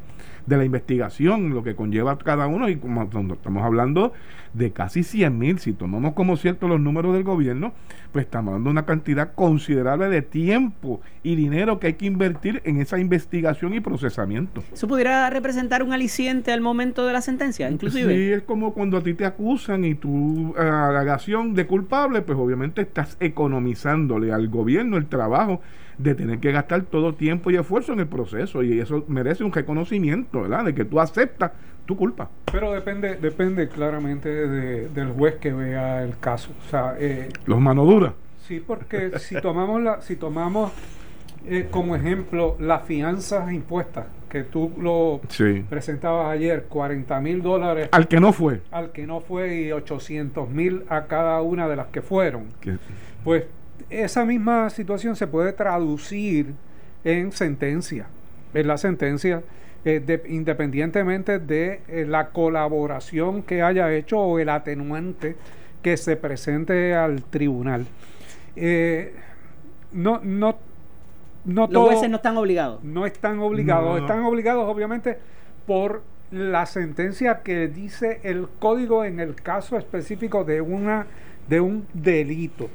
De 0.46 0.58
la 0.58 0.66
investigación, 0.66 1.52
lo 1.52 1.64
que 1.64 1.74
conlleva 1.74 2.18
cada 2.18 2.48
uno, 2.48 2.68
y 2.68 2.76
como 2.76 3.10
cuando 3.10 3.36
estamos 3.36 3.64
hablando 3.64 4.12
de 4.54 4.72
casi 4.72 5.04
100 5.04 5.38
mil, 5.38 5.60
si 5.60 5.74
tomamos 5.74 6.14
como 6.14 6.38
cierto 6.38 6.68
los 6.68 6.80
números 6.80 7.14
del 7.14 7.24
gobierno, 7.24 7.74
pues 8.12 8.26
estamos 8.26 8.64
de 8.64 8.70
una 8.70 8.86
cantidad 8.86 9.34
considerable 9.34 10.10
de 10.10 10.22
tiempo 10.22 11.02
y 11.24 11.36
dinero 11.36 11.80
que 11.80 11.88
hay 11.88 11.94
que 11.94 12.06
invertir 12.06 12.62
en 12.66 12.80
esa 12.80 13.00
investigación 13.00 13.74
y 13.74 13.80
procesamiento. 13.80 14.64
¿Eso 14.72 14.88
pudiera 14.88 15.30
representar 15.30 15.84
un 15.84 15.94
aliciente 15.94 16.52
al 16.52 16.62
momento 16.62 17.06
de 17.06 17.14
la 17.14 17.22
sentencia, 17.22 17.70
inclusive? 17.70 18.14
Sí, 18.14 18.32
es 18.32 18.44
como 18.44 18.74
cuando 18.74 18.98
a 18.98 19.04
ti 19.04 19.14
te 19.14 19.26
acusan 19.26 19.86
y 19.86 19.96
tu 19.96 20.56
alegación 20.58 21.54
de 21.54 21.68
culpable, 21.68 22.22
pues 22.22 22.38
obviamente 22.38 22.82
estás 22.82 23.18
economizándole 23.20 24.32
al 24.32 24.48
gobierno 24.48 24.98
el 24.98 25.08
trabajo 25.08 25.62
de 25.98 26.14
tener 26.14 26.40
que 26.40 26.52
gastar 26.52 26.84
todo 26.84 27.16
tiempo 27.16 27.50
y 27.50 27.56
esfuerzo 27.56 27.94
en 27.94 28.00
el 28.00 28.08
proceso 28.08 28.64
y 28.64 28.80
eso 28.80 29.04
merece 29.08 29.44
un 29.44 29.52
reconocimiento, 29.52 30.42
¿verdad? 30.42 30.66
De 30.66 30.76
que 30.76 30.86
tú 30.86 31.00
aceptas 31.00 31.52
tu 31.88 31.98
culpa. 31.98 32.30
Pero 32.52 32.72
depende 32.74 33.16
depende 33.16 33.68
claramente 33.70 34.30
de- 34.30 34.90
del 34.90 35.12
juez 35.14 35.36
que 35.36 35.52
vea 35.54 36.04
el 36.04 36.18
caso. 36.20 36.52
O 36.66 36.70
sea, 36.70 36.96
eh, 37.00 37.30
Los 37.48 37.60
manoduras. 37.60 38.14
Sí, 38.48 38.64
porque 38.66 39.18
si 39.20 39.42
tomamos 39.42 39.82
la, 39.82 40.02
si 40.02 40.16
tomamos 40.16 40.72
eh, 41.50 41.68
como 41.72 41.96
ejemplo 41.96 42.56
las 42.60 42.84
fianzas 42.84 43.52
impuestas, 43.54 44.06
que 44.30 44.44
tú 44.44 44.74
lo 44.80 45.22
Sí. 45.30 45.64
presentabas 45.70 46.30
ayer, 46.30 46.66
40 46.68 47.22
mil 47.22 47.42
dólares 47.42 47.88
Al 47.94 48.08
que 48.10 48.20
no 48.20 48.34
fue. 48.34 48.60
al 48.72 48.92
que 48.92 49.08
no 49.08 49.22
fue 49.22 49.56
y 49.56 49.72
800 49.72 50.50
mil 50.50 50.84
a 50.90 51.06
cada 51.06 51.42
una 51.42 51.70
de 51.70 51.78
las 51.78 51.88
que 51.88 52.02
fueron, 52.02 52.48
pues 53.24 53.46
esa 53.90 54.26
misma 54.26 54.70
situación 54.70 55.16
se 55.16 55.28
puede 55.28 55.54
traducir 55.54 56.54
en 57.06 57.32
sentencia, 57.32 58.08
en 58.54 58.68
la 58.68 58.78
sentencia, 58.78 59.44
eh, 59.86 60.00
de- 60.00 60.24
independientemente 60.28 61.40
de 61.40 61.82
eh, 61.88 62.06
la 62.08 62.30
colaboración 62.30 63.44
que 63.44 63.62
haya 63.62 63.92
hecho 63.94 64.20
o 64.20 64.40
el 64.40 64.50
atenuante 64.50 65.36
que 65.82 65.96
se 65.98 66.16
presente 66.18 66.94
al 66.96 67.24
tribunal. 67.24 67.86
Eh, 68.56 69.14
no, 69.92 70.20
no, 70.24 70.58
no 71.46 71.62
Los 71.62 71.70
todo- 71.70 71.86
jueces 71.88 72.10
no 72.10 72.18
están 72.18 72.38
obligados. 72.38 72.84
no 72.84 73.06
están 73.06 73.40
obligados, 73.40 73.90
No, 73.90 73.98
están 73.98 74.24
obligados 74.24 74.68
obviamente 74.68 75.18
por 75.66 76.02
la 76.32 76.66
sentencia 76.66 77.42
que 77.44 77.68
dice 77.70 78.20
el 78.24 78.48
código 78.60 79.06
en 79.06 79.20
el 79.22 79.36
caso 79.36 79.78
específico 79.78 80.44
de 80.44 80.60
una 80.60 81.08
de 81.48 81.62
un 81.62 81.88
delito. 81.94 82.70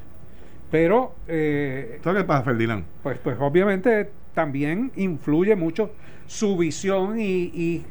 Pero 0.71 1.13
eh, 1.27 1.99
¿Sabes 2.03 2.23
qué 2.23 2.27
pasa, 2.27 2.43
Ferdinand? 2.43 2.83
pues, 3.03 3.19
pues 3.19 3.37
obviamente 3.39 4.09
también 4.33 4.91
influye 4.95 5.55
mucho 5.55 5.91
su 6.27 6.57
visión 6.57 7.19
y, 7.19 7.23
y, 7.53 7.85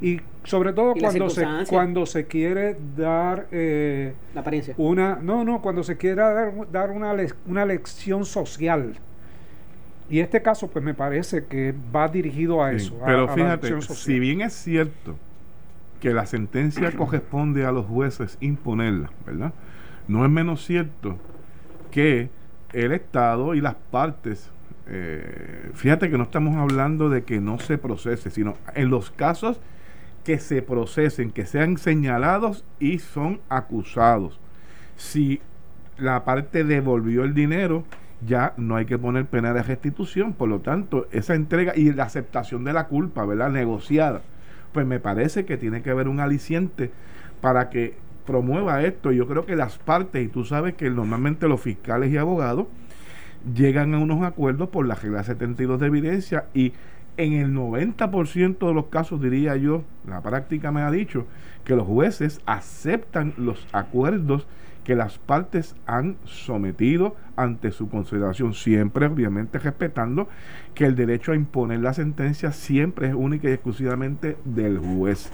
y 0.00 0.20
sobre 0.44 0.72
todo 0.72 0.94
Y 0.94 1.00
cuando 1.00 1.28
se, 1.30 1.46
cuando 1.68 2.06
se 2.06 2.26
quiere 2.26 2.76
dar 2.96 3.48
eh, 3.50 4.14
La 4.34 4.40
apariencia. 4.40 4.74
una 4.78 5.16
no 5.16 5.44
no 5.44 5.60
cuando 5.62 5.82
se 5.82 5.96
quiere 5.96 6.16
dar, 6.22 6.52
dar 6.70 6.90
una, 6.90 7.14
le- 7.14 7.32
una 7.46 7.64
lección 7.64 8.24
social 8.24 8.94
y 10.08 10.20
este 10.20 10.40
caso 10.42 10.68
pues 10.68 10.84
me 10.84 10.94
parece 10.94 11.44
que 11.46 11.74
va 11.94 12.08
dirigido 12.08 12.62
a 12.62 12.70
Sí, 12.72 12.76
eso 12.76 12.94
Pero 13.04 13.24
a 13.24 13.34
fíjate, 13.34 13.80
si 13.80 14.18
bien 14.18 14.40
es 14.40 14.52
cierto 14.54 15.16
que 16.00 16.12
la 16.12 16.26
sentencia 16.26 16.92
corresponde 16.96 17.64
a 17.66 17.72
los 17.72 17.86
jueces 17.86 18.38
imponerla, 18.40 19.10
¿verdad? 19.26 19.52
No 20.08 20.24
es 20.24 20.30
menos 20.30 20.64
cierto 20.64 21.16
que 21.90 22.30
el 22.72 22.92
Estado 22.92 23.54
y 23.54 23.60
las 23.60 23.76
partes, 23.90 24.50
eh, 24.88 25.70
fíjate 25.74 26.10
que 26.10 26.16
no 26.16 26.24
estamos 26.24 26.56
hablando 26.56 27.08
de 27.08 27.24
que 27.24 27.40
no 27.40 27.58
se 27.58 27.78
procese, 27.78 28.30
sino 28.30 28.56
en 28.74 28.90
los 28.90 29.10
casos 29.10 29.60
que 30.24 30.38
se 30.38 30.62
procesen, 30.62 31.30
que 31.30 31.46
sean 31.46 31.76
señalados 31.76 32.64
y 32.78 32.98
son 32.98 33.40
acusados. 33.48 34.38
Si 34.96 35.40
la 35.98 36.24
parte 36.24 36.64
devolvió 36.64 37.24
el 37.24 37.34
dinero, 37.34 37.84
ya 38.26 38.54
no 38.56 38.76
hay 38.76 38.86
que 38.86 38.98
poner 38.98 39.26
pena 39.26 39.52
de 39.52 39.62
restitución. 39.62 40.32
Por 40.32 40.48
lo 40.48 40.60
tanto, 40.60 41.06
esa 41.12 41.34
entrega 41.34 41.72
y 41.76 41.92
la 41.92 42.04
aceptación 42.04 42.64
de 42.64 42.72
la 42.72 42.86
culpa, 42.86 43.24
¿verdad? 43.24 43.50
Negociada. 43.50 44.22
Pues 44.72 44.86
me 44.86 45.00
parece 45.00 45.44
que 45.44 45.56
tiene 45.56 45.82
que 45.82 45.90
haber 45.90 46.08
un 46.08 46.20
aliciente 46.20 46.90
para 47.40 47.70
que 47.70 47.94
promueva 48.24 48.82
esto. 48.82 49.12
Yo 49.12 49.26
creo 49.26 49.46
que 49.46 49.56
las 49.56 49.78
partes, 49.78 50.24
y 50.24 50.28
tú 50.28 50.44
sabes 50.44 50.74
que 50.74 50.90
normalmente 50.90 51.48
los 51.48 51.60
fiscales 51.60 52.12
y 52.12 52.16
abogados 52.16 52.66
llegan 53.54 53.94
a 53.94 53.98
unos 53.98 54.22
acuerdos 54.22 54.68
por 54.68 54.86
la 54.86 54.94
regla 54.94 55.22
72 55.22 55.80
de 55.80 55.86
evidencia 55.86 56.46
y 56.54 56.72
en 57.16 57.32
el 57.32 57.54
90% 57.54 58.66
de 58.66 58.74
los 58.74 58.86
casos, 58.86 59.20
diría 59.20 59.56
yo, 59.56 59.84
la 60.06 60.20
práctica 60.20 60.70
me 60.70 60.82
ha 60.82 60.90
dicho 60.90 61.26
que 61.64 61.74
los 61.74 61.86
jueces 61.86 62.40
aceptan 62.46 63.32
los 63.38 63.66
acuerdos 63.72 64.46
que 64.84 64.94
las 64.94 65.18
partes 65.18 65.74
han 65.86 66.16
sometido 66.24 67.16
ante 67.34 67.72
su 67.72 67.88
consideración, 67.88 68.54
siempre 68.54 69.06
obviamente 69.06 69.58
respetando 69.58 70.28
que 70.74 70.84
el 70.84 70.94
derecho 70.94 71.32
a 71.32 71.36
imponer 71.36 71.80
la 71.80 71.92
sentencia 71.92 72.52
siempre 72.52 73.08
es 73.08 73.14
única 73.14 73.48
y 73.48 73.52
exclusivamente 73.52 74.36
del 74.44 74.78
juez. 74.78 75.32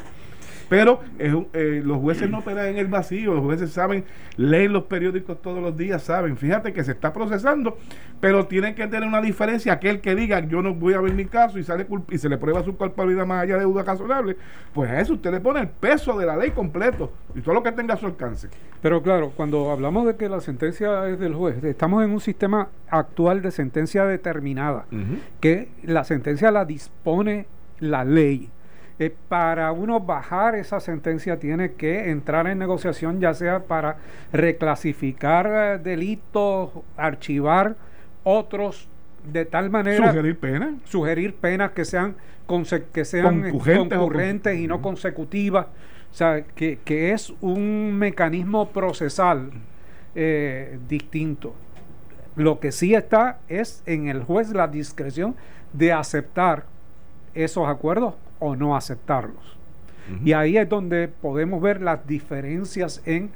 Pero 0.73 1.01
eh, 1.19 1.83
los 1.85 1.99
jueces 1.99 2.31
no 2.31 2.39
operan 2.39 2.65
en 2.69 2.79
el 2.79 2.87
vacío, 2.87 3.35
los 3.35 3.45
jueces 3.45 3.73
saben, 3.73 4.07
leen 4.39 4.73
los 4.73 4.85
periódicos 4.85 5.43
todos 5.43 5.63
los 5.63 5.77
días, 5.77 6.03
saben, 6.03 6.39
fíjate 6.39 6.73
que 6.73 6.83
se 6.83 6.93
está 6.93 7.13
procesando, 7.13 7.77
pero 8.21 8.47
tienen 8.47 8.75
que 8.75 8.87
tener 8.87 9.07
una 9.07 9.21
diferencia, 9.21 9.75
aquel 9.75 10.01
que 10.01 10.15
diga 10.15 10.41
yo 10.41 10.63
no 10.63 10.73
voy 10.73 10.95
a 10.95 11.03
ver 11.03 11.13
mi 11.13 11.27
caso 11.27 11.59
y 11.59 11.63
sale 11.63 11.87
y 12.09 12.17
se 12.17 12.31
le 12.31 12.39
prueba 12.39 12.65
su 12.65 12.75
culpabilidad 12.75 13.27
más 13.27 13.43
allá 13.43 13.59
de 13.59 13.65
duda 13.65 13.83
razonable, 13.83 14.39
pues 14.73 14.91
a 14.91 14.99
eso 14.99 15.13
usted 15.13 15.31
le 15.33 15.41
pone 15.41 15.61
el 15.61 15.69
peso 15.69 16.19
de 16.19 16.25
la 16.25 16.39
ley 16.39 16.53
completo 16.53 17.13
y 17.35 17.43
todo 17.43 17.53
lo 17.53 17.63
que 17.63 17.73
tenga 17.73 17.93
a 17.93 17.99
su 17.99 18.07
alcance. 18.07 18.49
Pero 18.81 19.03
claro, 19.03 19.31
cuando 19.37 19.73
hablamos 19.73 20.07
de 20.07 20.17
que 20.17 20.31
la 20.31 20.41
sentencia 20.41 21.07
es 21.07 21.19
del 21.19 21.35
juez, 21.35 21.63
estamos 21.65 22.03
en 22.03 22.13
un 22.13 22.21
sistema 22.21 22.69
actual 22.89 23.43
de 23.43 23.51
sentencia 23.51 24.07
determinada, 24.07 24.87
que 25.39 25.69
la 25.83 26.05
sentencia 26.05 26.51
la 26.51 26.65
dispone 26.65 27.45
la 27.79 28.07
ley. 28.07 28.49
Eh, 29.03 29.13
para 29.29 29.73
uno 29.73 29.99
bajar 29.99 30.55
esa 30.55 30.79
sentencia 30.79 31.37
tiene 31.41 31.73
que 31.73 32.11
entrar 32.11 32.47
en 32.47 32.57
negociación 32.59 33.19
ya 33.19 33.35
sea 33.35 33.65
para 33.65 33.97
reclasificar 34.33 35.51
eh, 35.53 35.79
delitos, 35.83 36.71
archivar 36.97 37.75
otros 38.23 38.89
de 39.25 39.45
tal 39.45 39.71
manera 39.71 40.09
sugerir 40.09 40.39
penas 40.39 40.71
sugerir 40.85 41.35
penas 41.35 41.73
que 41.73 41.85
sean 41.85 42.15
que 42.93 43.05
sean 43.05 43.51
concurrentes, 43.51 44.59
y 44.59 44.67
no 44.69 44.81
consecutivas. 44.83 45.67
O 46.11 46.15
sea 46.15 46.43
que, 46.43 47.13
es 47.13 47.33
un 47.41 47.95
mecanismo 47.99 48.69
procesal 48.69 49.51
eh, 50.15 50.79
distinto. 50.87 51.55
Lo 52.37 52.61
que 52.61 52.71
sí 52.71 52.95
está 52.95 53.39
es 53.49 53.83
en 53.87 54.09
el 54.09 54.23
juez 54.23 54.51
la 54.51 54.69
discreción 54.69 55.35
de 55.73 55.93
aceptar 55.93 56.67
esos 57.35 57.67
acuerdos 57.67 58.15
o 58.43 58.57
no 58.57 58.77
aceptarlos. 58.77 59.57
Y 60.25 60.33
ahí 60.33 60.59
es 60.59 60.69
donde 60.69 61.09
podemos 61.09 61.63
ver 61.63 61.81
las 61.81 62.07
diferencias 62.07 63.01
en 63.07 63.31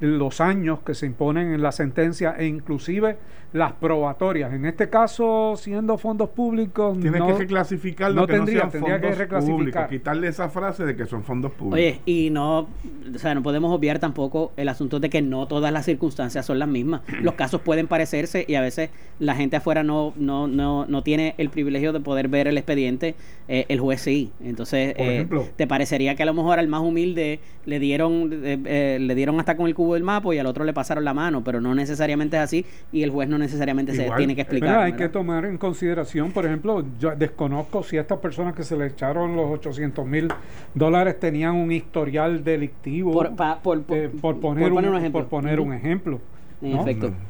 los 0.00 0.40
años 0.40 0.80
que 0.80 0.94
se 0.94 1.06
imponen 1.06 1.52
en 1.52 1.62
la 1.62 1.72
sentencia 1.72 2.34
e 2.38 2.46
inclusive 2.46 3.18
las 3.52 3.72
probatorias. 3.72 4.52
En 4.52 4.64
este 4.64 4.88
caso, 4.88 5.54
siendo 5.56 5.98
fondos 5.98 6.30
públicos, 6.30 6.98
tiene 6.98 7.24
que 7.24 7.34
reclasificar 7.34 8.14
no, 8.14 8.26
tendría, 8.26 8.68
tendría 8.68 9.00
que 9.00 9.12
reclasificar. 9.12 9.88
quitarle 9.88 10.28
esa 10.28 10.48
frase 10.48 10.84
de 10.84 10.96
que 10.96 11.06
son 11.06 11.22
fondos 11.22 11.52
públicos. 11.52 11.74
Oye, 11.74 12.00
y 12.06 12.30
no, 12.30 12.60
o 12.60 13.18
sea, 13.18 13.34
no 13.34 13.42
podemos 13.42 13.70
obviar 13.72 13.98
tampoco 13.98 14.52
el 14.56 14.68
asunto 14.68 15.00
de 15.00 15.10
que 15.10 15.20
no 15.20 15.46
todas 15.46 15.72
las 15.72 15.84
circunstancias 15.84 16.46
son 16.46 16.58
las 16.58 16.68
mismas. 16.68 17.02
Los 17.22 17.34
casos 17.34 17.60
pueden 17.60 17.86
parecerse 17.86 18.44
y 18.48 18.54
a 18.54 18.60
veces 18.60 18.90
la 19.18 19.34
gente 19.34 19.56
afuera 19.56 19.82
no 19.82 20.12
no 20.16 20.46
no, 20.46 20.86
no 20.86 21.02
tiene 21.02 21.34
el 21.38 21.50
privilegio 21.50 21.92
de 21.92 22.00
poder 22.00 22.28
ver 22.28 22.48
el 22.48 22.56
expediente, 22.56 23.14
eh, 23.48 23.66
el 23.68 23.80
juez 23.80 24.00
sí. 24.00 24.32
Entonces, 24.42 24.94
eh, 24.96 25.28
te 25.56 25.66
parecería 25.66 26.14
que 26.14 26.22
a 26.22 26.26
lo 26.26 26.34
mejor 26.34 26.58
al 26.58 26.68
más 26.68 26.80
humilde 26.80 27.40
le 27.66 27.78
dieron 27.78 28.30
eh, 28.44 28.98
le 28.98 29.14
dieron 29.14 29.38
hasta 29.38 29.56
con 29.56 29.66
el 29.66 29.74
cubo 29.74 29.94
del 29.94 30.02
mapa 30.02 30.34
y 30.34 30.38
al 30.38 30.46
otro 30.46 30.64
le 30.64 30.72
pasaron 30.72 31.04
la 31.04 31.12
mano, 31.12 31.44
pero 31.44 31.60
no 31.60 31.74
necesariamente 31.74 32.36
es 32.36 32.42
así 32.42 32.66
y 32.92 33.02
el 33.02 33.10
juez 33.10 33.28
no 33.28 33.41
necesariamente 33.42 33.94
se 33.94 34.10
tiene 34.16 34.34
que 34.34 34.42
explicar. 34.42 34.80
hay 34.80 34.94
que 34.94 35.08
tomar 35.08 35.44
en 35.44 35.58
consideración, 35.58 36.32
por 36.32 36.46
ejemplo, 36.46 36.84
yo 36.98 37.14
desconozco 37.14 37.82
si 37.82 37.96
estas 37.96 38.18
personas 38.18 38.54
que 38.54 38.62
se 38.62 38.76
le 38.76 38.86
echaron 38.86 39.36
los 39.36 39.50
800 39.50 40.06
mil 40.06 40.28
dólares 40.74 41.20
tenían 41.20 41.56
un 41.56 41.70
historial 41.72 42.42
delictivo. 42.42 43.12
Por, 43.12 43.26
eh, 43.26 44.10
poner, 44.20 44.72
un, 44.72 44.96
ejemplo. 44.96 45.20
Por 45.20 45.28
poner 45.28 45.60
un 45.60 45.72
ejemplo. 45.72 46.20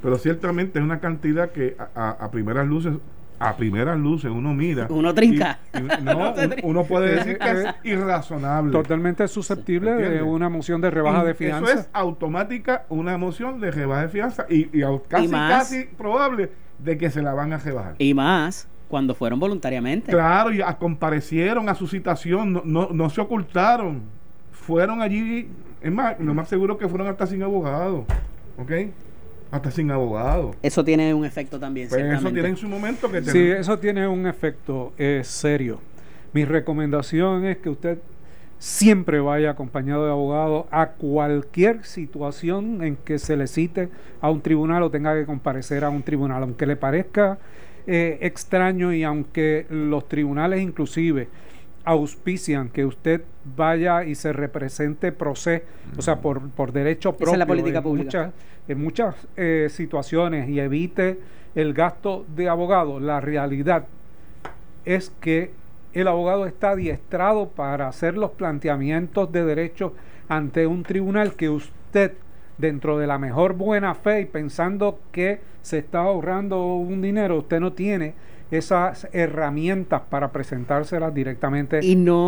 Pero 0.02 0.18
ciertamente 0.18 0.78
es 0.78 0.84
una 0.84 1.00
cantidad 1.00 1.50
que 1.50 1.76
a 1.94 2.28
primeras 2.30 2.66
luces 2.66 2.94
a 3.42 3.56
primeras 3.56 3.98
luces 3.98 4.30
uno 4.30 4.54
mira. 4.54 4.86
Uno 4.88 5.12
trinca. 5.14 5.58
no, 6.02 6.34
uno 6.62 6.84
puede 6.84 7.16
decir 7.16 7.38
que 7.38 7.50
es 7.50 7.74
irrazonable. 7.84 8.72
Totalmente 8.72 9.26
susceptible 9.28 9.92
de 9.92 10.22
una 10.22 10.48
moción 10.48 10.80
de 10.80 10.90
rebaja 10.90 11.24
de 11.24 11.34
fianza. 11.34 11.72
Eso 11.72 11.80
es 11.80 11.88
automática 11.92 12.84
una 12.88 13.18
moción 13.18 13.60
de 13.60 13.70
rebaja 13.70 14.02
de 14.02 14.08
fianza 14.08 14.46
y, 14.48 14.66
casi, 15.08 15.28
casi 15.28 15.84
probable 15.84 16.50
de 16.78 16.98
que 16.98 17.10
se 17.10 17.22
la 17.22 17.34
van 17.34 17.52
a 17.52 17.58
rebajar. 17.58 17.94
Y 17.98 18.14
más 18.14 18.68
cuando 18.88 19.14
fueron 19.14 19.40
voluntariamente. 19.40 20.12
Claro, 20.12 20.52
y 20.52 20.60
comparecieron 20.78 21.68
a 21.68 21.74
su 21.74 21.86
citación, 21.86 22.52
no, 22.52 22.62
no, 22.64 22.88
no 22.92 23.10
se 23.10 23.22
ocultaron. 23.22 24.02
Fueron 24.50 25.00
allí, 25.00 25.48
es 25.80 25.90
más, 25.90 26.20
lo 26.20 26.34
más 26.34 26.48
seguro 26.48 26.76
que 26.76 26.86
fueron 26.88 27.08
hasta 27.08 27.26
sin 27.26 27.42
abogado. 27.42 28.04
¿Ok? 28.58 28.70
Hasta 29.52 29.70
sin 29.70 29.90
abogado. 29.90 30.52
Eso 30.62 30.82
tiene 30.82 31.12
un 31.12 31.24
efecto 31.24 31.60
también. 31.60 31.88
Pues 31.88 32.02
eso 32.02 32.32
tiene 32.32 32.48
en 32.48 32.56
su 32.56 32.68
momento 32.68 33.12
que 33.12 33.22
Sí, 33.22 33.50
eso 33.50 33.78
tiene 33.78 34.08
un 34.08 34.26
efecto 34.26 34.92
eh, 34.98 35.20
serio. 35.24 35.78
Mi 36.32 36.46
recomendación 36.46 37.44
es 37.44 37.58
que 37.58 37.68
usted 37.68 37.98
siempre 38.58 39.20
vaya 39.20 39.50
acompañado 39.50 40.06
de 40.06 40.10
abogado 40.10 40.66
a 40.70 40.92
cualquier 40.92 41.84
situación 41.84 42.82
en 42.82 42.96
que 42.96 43.18
se 43.18 43.36
le 43.36 43.46
cite 43.46 43.90
a 44.22 44.30
un 44.30 44.40
tribunal 44.40 44.84
o 44.84 44.90
tenga 44.90 45.14
que 45.14 45.26
comparecer 45.26 45.84
a 45.84 45.90
un 45.90 46.02
tribunal, 46.02 46.42
aunque 46.44 46.64
le 46.64 46.76
parezca 46.76 47.38
eh, 47.86 48.18
extraño 48.22 48.94
y 48.94 49.04
aunque 49.04 49.66
los 49.68 50.08
tribunales 50.08 50.62
inclusive 50.62 51.28
auspician 51.84 52.68
que 52.68 52.84
usted 52.84 53.22
vaya 53.56 54.04
y 54.04 54.14
se 54.14 54.32
represente 54.32 55.12
pro 55.12 55.34
se, 55.34 55.64
o 55.96 56.02
sea, 56.02 56.20
por, 56.20 56.48
por 56.50 56.72
derecho 56.72 57.16
propio. 57.16 57.36
la 57.36 57.46
política 57.46 57.78
en 57.78 57.84
pública. 57.84 58.04
Muchas, 58.04 58.32
en 58.68 58.82
muchas 58.82 59.14
eh, 59.36 59.68
situaciones 59.70 60.48
y 60.48 60.60
evite 60.60 61.18
el 61.54 61.74
gasto 61.74 62.24
de 62.34 62.48
abogado. 62.48 63.00
La 63.00 63.20
realidad 63.20 63.86
es 64.84 65.10
que 65.20 65.50
el 65.92 66.08
abogado 66.08 66.46
está 66.46 66.70
adiestrado 66.70 67.48
para 67.48 67.88
hacer 67.88 68.16
los 68.16 68.30
planteamientos 68.32 69.30
de 69.30 69.44
derecho 69.44 69.94
ante 70.28 70.66
un 70.66 70.82
tribunal 70.82 71.34
que 71.34 71.50
usted, 71.50 72.12
dentro 72.58 72.98
de 72.98 73.06
la 73.06 73.18
mejor 73.18 73.54
buena 73.54 73.94
fe 73.94 74.22
y 74.22 74.24
pensando 74.24 75.00
que 75.10 75.40
se 75.60 75.78
está 75.78 76.00
ahorrando 76.00 76.76
un 76.76 77.02
dinero, 77.02 77.38
usted 77.38 77.60
no 77.60 77.72
tiene 77.72 78.14
esas 78.52 79.08
herramientas 79.12 80.02
para 80.10 80.30
presentárselas 80.30 81.14
directamente 81.14 81.80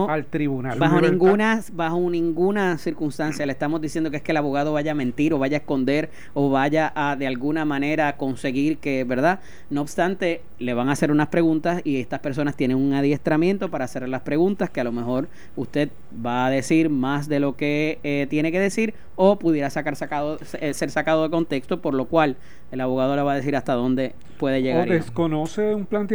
al 0.09 0.25
tribunal. 0.25 0.79
Bajo 0.79 0.99
ninguna, 1.03 1.61
bajo 1.75 2.11
ninguna 2.11 2.79
circunstancia 2.79 3.45
le 3.45 3.53
estamos 3.53 3.83
diciendo 3.83 4.11
que 4.11 4.17
es 4.17 4.23
que 4.23 4.33
el 4.33 4.39
abogado 4.39 4.73
vaya 4.73 4.93
a 4.93 4.95
mentir 4.95 5.35
o 5.35 5.39
vaya 5.39 5.59
a 5.59 5.61
esconder 5.61 6.09
o 6.33 6.49
vaya 6.49 6.91
a 6.97 7.17
de 7.17 7.27
alguna 7.27 7.67
manera 7.67 8.17
conseguir 8.17 8.79
que, 8.79 9.05
¿verdad? 9.05 9.41
No 9.69 9.83
obstante, 9.83 10.41
le 10.59 10.73
van 10.73 10.89
a 10.89 10.93
hacer 10.93 11.11
unas 11.11 11.29
preguntas 11.29 11.83
y 11.85 12.01
estas 12.01 12.21
personas 12.21 12.57
tienen 12.57 12.79
un 12.79 12.95
adiestramiento 12.95 13.71
para 13.71 13.85
hacer 13.85 14.09
las 14.09 14.23
preguntas 14.23 14.71
que 14.71 14.81
a 14.81 14.85
lo 14.85 14.93
mejor 14.93 15.29
usted 15.57 15.91
va 16.25 16.47
a 16.47 16.51
decir 16.51 16.89
más 16.89 17.29
de 17.29 17.39
lo 17.39 17.55
que 17.55 17.99
eh, 18.03 18.27
tiene 18.31 18.51
que 18.51 18.61
decir 18.61 18.95
o 19.17 19.39
pudiera 19.39 19.69
sacar 19.69 19.95
sacado, 19.95 20.39
eh, 20.61 20.73
ser 20.73 20.91
sacado 20.91 21.25
de 21.25 21.31
contexto, 21.31 21.83
por 21.83 21.93
lo 21.93 22.07
cual 22.07 22.37
el 22.73 22.81
abogado 22.81 23.15
le 23.15 23.23
va 23.23 23.33
a 23.33 23.37
decir 23.37 23.55
hasta 23.55 23.75
dónde 23.75 24.15
puede 24.39 24.63
llegar. 24.63 24.89
O 24.89 24.93
desconoce 24.93 25.75
un 25.75 25.85
planteamiento 25.87 26.14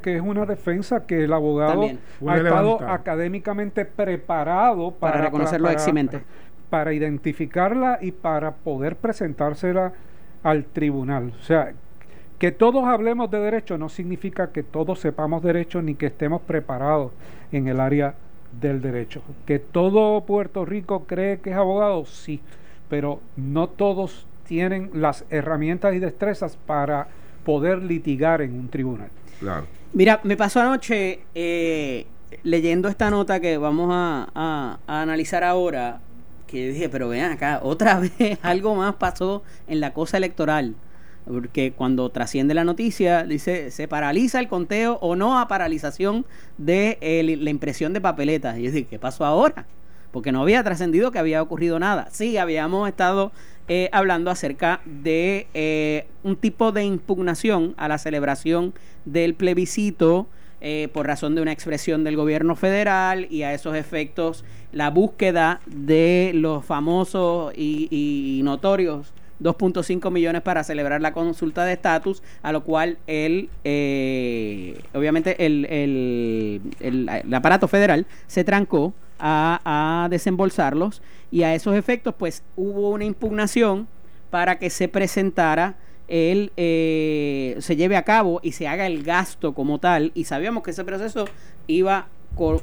que 0.00 0.16
es 0.16 0.22
una 0.22 0.46
defensa 0.46 1.06
que 1.06 1.24
el 1.24 1.32
abogado 1.32 1.82
ha 2.26 2.36
estado 2.36 2.80
académicamente 2.88 3.84
preparado 3.84 4.92
para, 4.92 5.14
para 5.14 5.24
reconocerlo 5.26 5.68
para, 5.68 6.22
Para 6.68 6.92
identificarla 6.92 7.98
y 8.00 8.12
para 8.12 8.52
poder 8.52 8.96
presentársela 8.96 9.92
al 10.42 10.64
tribunal. 10.64 11.32
O 11.40 11.42
sea, 11.42 11.72
que 12.38 12.52
todos 12.52 12.84
hablemos 12.84 13.30
de 13.30 13.38
derecho 13.38 13.76
no 13.76 13.88
significa 13.88 14.50
que 14.50 14.62
todos 14.62 15.00
sepamos 15.00 15.42
derecho 15.42 15.82
ni 15.82 15.94
que 15.94 16.06
estemos 16.06 16.40
preparados 16.42 17.12
en 17.52 17.68
el 17.68 17.80
área 17.80 18.14
del 18.60 18.80
derecho. 18.80 19.22
Que 19.46 19.58
todo 19.58 20.22
Puerto 20.22 20.64
Rico 20.64 21.04
cree 21.06 21.40
que 21.40 21.50
es 21.50 21.56
abogado, 21.56 22.06
sí, 22.06 22.40
pero 22.88 23.20
no 23.36 23.68
todos 23.68 24.26
tienen 24.46 24.90
las 24.94 25.24
herramientas 25.30 25.94
y 25.94 25.98
destrezas 25.98 26.56
para 26.56 27.08
poder 27.44 27.82
litigar 27.82 28.42
en 28.42 28.54
un 28.54 28.68
tribunal. 28.68 29.10
Claro. 29.40 29.66
Mira, 29.92 30.20
me 30.22 30.36
pasó 30.36 30.60
anoche 30.60 31.20
eh, 31.34 32.06
leyendo 32.44 32.88
esta 32.88 33.10
nota 33.10 33.40
que 33.40 33.58
vamos 33.58 33.88
a, 33.92 34.78
analizar 34.86 35.42
ahora, 35.42 36.00
que 36.46 36.68
dije, 36.68 36.88
pero 36.88 37.08
vean 37.08 37.32
acá, 37.32 37.60
otra 37.62 37.98
vez 38.18 38.38
algo 38.42 38.74
más 38.76 38.94
pasó 38.94 39.42
en 39.66 39.80
la 39.80 39.92
cosa 39.92 40.16
electoral. 40.16 40.76
Porque 41.26 41.72
cuando 41.72 42.08
trasciende 42.08 42.54
la 42.54 42.64
noticia, 42.64 43.24
dice, 43.24 43.70
se 43.70 43.86
paraliza 43.88 44.40
el 44.40 44.48
conteo 44.48 44.98
o 45.00 45.16
no 45.16 45.38
a 45.38 45.48
paralización 45.48 46.24
de 46.56 46.98
eh, 47.00 47.36
la 47.38 47.50
impresión 47.50 47.92
de 47.92 48.00
papeletas. 48.00 48.58
Y 48.58 48.62
yo 48.62 48.70
dije, 48.70 48.86
¿qué 48.86 48.98
pasó 48.98 49.24
ahora? 49.24 49.66
Porque 50.12 50.32
no 50.32 50.42
había 50.42 50.64
trascendido 50.64 51.12
que 51.12 51.18
había 51.18 51.42
ocurrido 51.42 51.78
nada. 51.78 52.08
Sí, 52.10 52.36
habíamos 52.36 52.88
estado 52.88 53.32
eh, 53.72 53.88
hablando 53.92 54.32
acerca 54.32 54.80
de 54.84 55.46
eh, 55.54 56.08
un 56.24 56.34
tipo 56.34 56.72
de 56.72 56.82
impugnación 56.82 57.74
a 57.76 57.86
la 57.86 57.98
celebración 57.98 58.74
del 59.04 59.34
plebiscito 59.34 60.26
eh, 60.60 60.88
por 60.92 61.06
razón 61.06 61.36
de 61.36 61.42
una 61.42 61.52
expresión 61.52 62.02
del 62.02 62.16
gobierno 62.16 62.56
federal 62.56 63.28
y 63.30 63.44
a 63.44 63.54
esos 63.54 63.76
efectos 63.76 64.44
la 64.72 64.90
búsqueda 64.90 65.60
de 65.66 66.32
los 66.34 66.64
famosos 66.64 67.52
y, 67.56 68.40
notorios 68.42 69.12
2.5 69.40 70.10
millones 70.10 70.42
para 70.42 70.64
celebrar 70.64 71.00
la 71.00 71.12
consulta 71.12 71.64
de 71.64 71.72
estatus, 71.72 72.22
a 72.42 72.52
lo 72.52 72.62
cual 72.64 72.98
el, 73.06 73.48
obviamente 74.94 75.44
el, 75.44 75.64
el, 75.66 76.60
el, 76.80 77.34
aparato 77.34 77.68
federal 77.68 78.06
se 78.26 78.44
trancó 78.44 78.94
a, 79.20 80.08
desembolsarlos 80.10 81.02
y 81.30 81.42
a 81.42 81.54
esos 81.54 81.74
efectos 81.76 82.14
pues 82.16 82.42
hubo 82.56 82.90
una 82.90 83.04
impugnación 83.04 83.88
para 84.30 84.58
que 84.58 84.70
se 84.70 84.88
presentara 84.88 85.76
el 86.08 86.52
eh, 86.56 87.56
se 87.60 87.76
lleve 87.76 87.96
a 87.96 88.02
cabo 88.02 88.40
y 88.42 88.52
se 88.52 88.66
haga 88.66 88.86
el 88.86 89.04
gasto 89.04 89.54
como 89.54 89.78
tal 89.78 90.10
y 90.14 90.24
sabíamos 90.24 90.64
que 90.64 90.72
ese 90.72 90.84
proceso 90.84 91.26
iba 91.68 92.08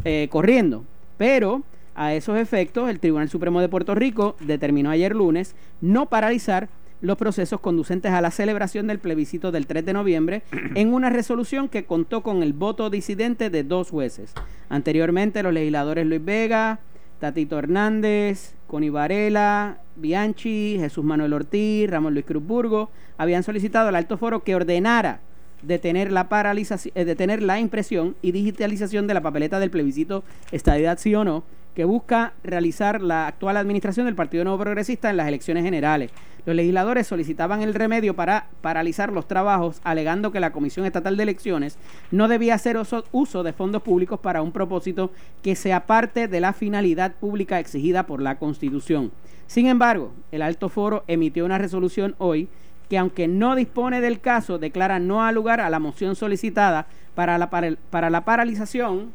eh, 0.03 0.27
corriendo 0.29 0.83
pero 1.17 1.63
a 1.97 2.13
esos 2.13 2.37
efectos 2.37 2.89
el 2.89 2.99
Tribunal 2.99 3.27
Supremo 3.27 3.59
de 3.59 3.67
Puerto 3.67 3.95
Rico 3.95 4.37
determinó 4.39 4.91
ayer 4.91 5.13
lunes 5.13 5.55
no 5.81 6.05
paralizar 6.05 6.69
los 7.01 7.17
procesos 7.17 7.59
conducentes 7.59 8.11
a 8.11 8.21
la 8.21 8.31
celebración 8.31 8.87
del 8.87 8.99
plebiscito 8.99 9.51
del 9.51 9.67
3 9.67 9.85
de 9.85 9.93
noviembre 9.93 10.43
en 10.75 10.93
una 10.93 11.09
resolución 11.09 11.67
que 11.67 11.85
contó 11.85 12.21
con 12.21 12.43
el 12.43 12.53
voto 12.53 12.89
disidente 12.89 13.49
de 13.49 13.63
dos 13.63 13.89
jueces. 13.89 14.33
Anteriormente, 14.69 15.43
los 15.43 15.53
legisladores 15.53 16.05
Luis 16.05 16.23
Vega, 16.23 16.79
Tatito 17.19 17.57
Hernández, 17.57 18.53
Connie 18.67 18.91
Varela, 18.91 19.79
Bianchi, 19.95 20.77
Jesús 20.79 21.03
Manuel 21.03 21.33
Ortiz, 21.33 21.89
Ramón 21.89 22.13
Luis 22.13 22.25
Cruzburgo 22.25 22.89
habían 23.17 23.43
solicitado 23.43 23.89
al 23.89 23.95
alto 23.95 24.17
foro 24.17 24.43
que 24.43 24.55
ordenara 24.55 25.21
detener 25.63 26.11
la 26.11 26.29
paralización, 26.29 26.91
eh, 26.95 27.05
detener 27.05 27.41
la 27.41 27.59
impresión 27.59 28.15
y 28.21 28.31
digitalización 28.31 29.07
de 29.07 29.15
la 29.15 29.21
papeleta 29.21 29.59
del 29.59 29.71
plebiscito 29.71 30.23
estadidad 30.51 30.99
sí 30.99 31.15
o 31.15 31.23
no 31.23 31.43
que 31.77 31.85
busca 31.85 32.33
realizar 32.43 33.03
la 33.03 33.27
actual 33.27 33.55
administración 33.55 34.07
del 34.07 34.15
Partido 34.15 34.43
Nuevo 34.43 34.57
Progresista 34.57 35.11
en 35.11 35.17
las 35.17 35.27
elecciones 35.27 35.63
generales. 35.63 36.09
Los 36.47 36.55
legisladores 36.55 37.05
solicitaban 37.05 37.61
el 37.61 37.75
remedio 37.75 38.15
para 38.15 38.47
paralizar 38.61 39.13
los 39.13 39.27
trabajos, 39.27 39.79
alegando 39.83 40.31
que 40.31 40.39
la 40.39 40.51
Comisión 40.51 40.87
Estatal 40.87 41.15
de 41.15 41.21
Elecciones 41.21 41.77
no 42.09 42.27
debía 42.27 42.55
hacer 42.55 42.79
uso 43.11 43.43
de 43.43 43.53
fondos 43.53 43.83
públicos 43.83 44.19
para 44.19 44.41
un 44.41 44.51
propósito 44.51 45.11
que 45.43 45.55
sea 45.55 45.85
parte 45.85 46.27
de 46.27 46.39
la 46.39 46.53
finalidad 46.53 47.13
pública 47.13 47.59
exigida 47.59 48.07
por 48.07 48.23
la 48.23 48.39
Constitución. 48.39 49.11
Sin 49.45 49.67
embargo, 49.67 50.13
el 50.31 50.41
alto 50.41 50.69
foro 50.69 51.03
emitió 51.05 51.45
una 51.45 51.59
resolución 51.59 52.15
hoy 52.17 52.49
que 52.89 52.97
aunque 52.97 53.27
no 53.27 53.55
dispone 53.55 54.01
del 54.01 54.19
caso, 54.19 54.57
declara 54.57 54.97
no 54.97 55.23
al 55.23 55.35
lugar 55.35 55.61
a 55.61 55.69
la 55.69 55.77
moción 55.77 56.15
solicitada 56.15 56.87
para 57.13 57.37
la, 57.37 57.51
para 57.51 58.09
la 58.09 58.25
paralización 58.25 59.11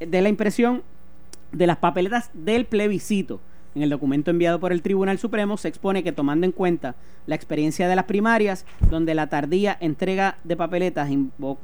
de 0.00 0.20
la 0.20 0.28
impresión 0.28 0.82
de 1.52 1.66
las 1.66 1.78
papeletas 1.78 2.30
del 2.34 2.66
plebiscito. 2.66 3.40
En 3.74 3.82
el 3.82 3.90
documento 3.90 4.30
enviado 4.30 4.60
por 4.60 4.72
el 4.72 4.82
Tribunal 4.82 5.18
Supremo 5.18 5.56
se 5.56 5.68
expone 5.68 6.02
que 6.02 6.12
tomando 6.12 6.44
en 6.44 6.52
cuenta 6.52 6.94
la 7.26 7.34
experiencia 7.34 7.88
de 7.88 7.96
las 7.96 8.04
primarias, 8.04 8.66
donde 8.90 9.14
la 9.14 9.28
tardía 9.28 9.78
entrega 9.80 10.36
de 10.44 10.56
papeletas 10.56 11.08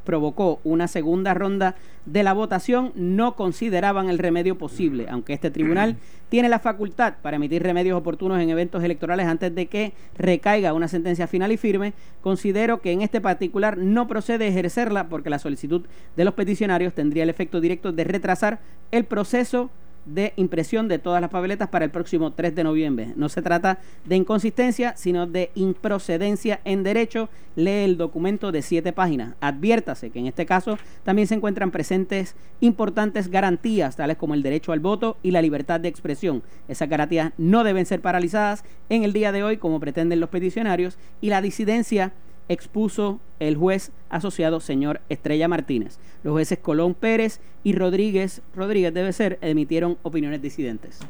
provocó 0.04 0.60
una 0.64 0.88
segunda 0.88 1.34
ronda 1.34 1.74
de 2.06 2.22
la 2.22 2.32
votación, 2.32 2.92
no 2.94 3.36
consideraban 3.36 4.08
el 4.08 4.18
remedio 4.18 4.56
posible, 4.56 5.06
aunque 5.10 5.34
este 5.34 5.50
tribunal 5.50 5.96
tiene 6.30 6.48
la 6.48 6.58
facultad 6.58 7.14
para 7.20 7.36
emitir 7.36 7.62
remedios 7.62 7.98
oportunos 7.98 8.40
en 8.40 8.48
eventos 8.48 8.82
electorales 8.82 9.26
antes 9.26 9.54
de 9.54 9.66
que 9.66 9.92
recaiga 10.16 10.72
una 10.72 10.88
sentencia 10.88 11.26
final 11.26 11.52
y 11.52 11.58
firme, 11.58 11.92
considero 12.22 12.80
que 12.80 12.92
en 12.92 13.02
este 13.02 13.20
particular 13.20 13.76
no 13.76 14.08
procede 14.08 14.48
ejercerla 14.48 15.08
porque 15.08 15.28
la 15.28 15.38
solicitud 15.38 15.84
de 16.16 16.24
los 16.24 16.32
peticionarios 16.32 16.94
tendría 16.94 17.24
el 17.24 17.30
efecto 17.30 17.60
directo 17.60 17.92
de 17.92 18.04
retrasar 18.04 18.60
el 18.90 19.04
proceso 19.04 19.70
de 20.08 20.32
impresión 20.36 20.88
de 20.88 20.98
todas 20.98 21.20
las 21.20 21.30
papeletas 21.30 21.68
para 21.68 21.84
el 21.84 21.90
próximo 21.90 22.32
3 22.32 22.54
de 22.54 22.64
noviembre. 22.64 23.12
No 23.16 23.28
se 23.28 23.42
trata 23.42 23.78
de 24.04 24.16
inconsistencia, 24.16 24.96
sino 24.96 25.26
de 25.26 25.50
improcedencia 25.54 26.60
en 26.64 26.82
derecho. 26.82 27.28
Lee 27.56 27.84
el 27.84 27.96
documento 27.96 28.52
de 28.52 28.62
siete 28.62 28.92
páginas. 28.92 29.34
Adviértase 29.40 30.10
que 30.10 30.18
en 30.18 30.26
este 30.26 30.46
caso 30.46 30.78
también 31.02 31.28
se 31.28 31.34
encuentran 31.34 31.70
presentes 31.70 32.34
importantes 32.60 33.28
garantías, 33.28 33.96
tales 33.96 34.16
como 34.16 34.34
el 34.34 34.42
derecho 34.42 34.72
al 34.72 34.80
voto 34.80 35.16
y 35.22 35.30
la 35.30 35.42
libertad 35.42 35.80
de 35.80 35.88
expresión. 35.88 36.42
Esas 36.68 36.88
garantías 36.88 37.32
no 37.36 37.64
deben 37.64 37.86
ser 37.86 38.00
paralizadas 38.00 38.64
en 38.88 39.04
el 39.04 39.12
día 39.12 39.32
de 39.32 39.42
hoy, 39.42 39.56
como 39.56 39.80
pretenden 39.80 40.20
los 40.20 40.30
peticionarios, 40.30 40.98
y 41.20 41.30
la 41.30 41.42
disidencia 41.42 42.12
expuso 42.48 43.20
el 43.40 43.56
juez 43.56 43.92
asociado 44.10 44.60
señor 44.60 45.00
Estrella 45.08 45.48
Martínez. 45.48 45.98
Los 46.22 46.32
jueces 46.32 46.58
Colón 46.58 46.94
Pérez 46.94 47.40
y 47.62 47.74
Rodríguez, 47.74 48.42
Rodríguez 48.54 48.92
debe 48.92 49.12
ser, 49.12 49.38
emitieron 49.40 49.98
opiniones 50.02 50.42
disidentes. 50.42 51.00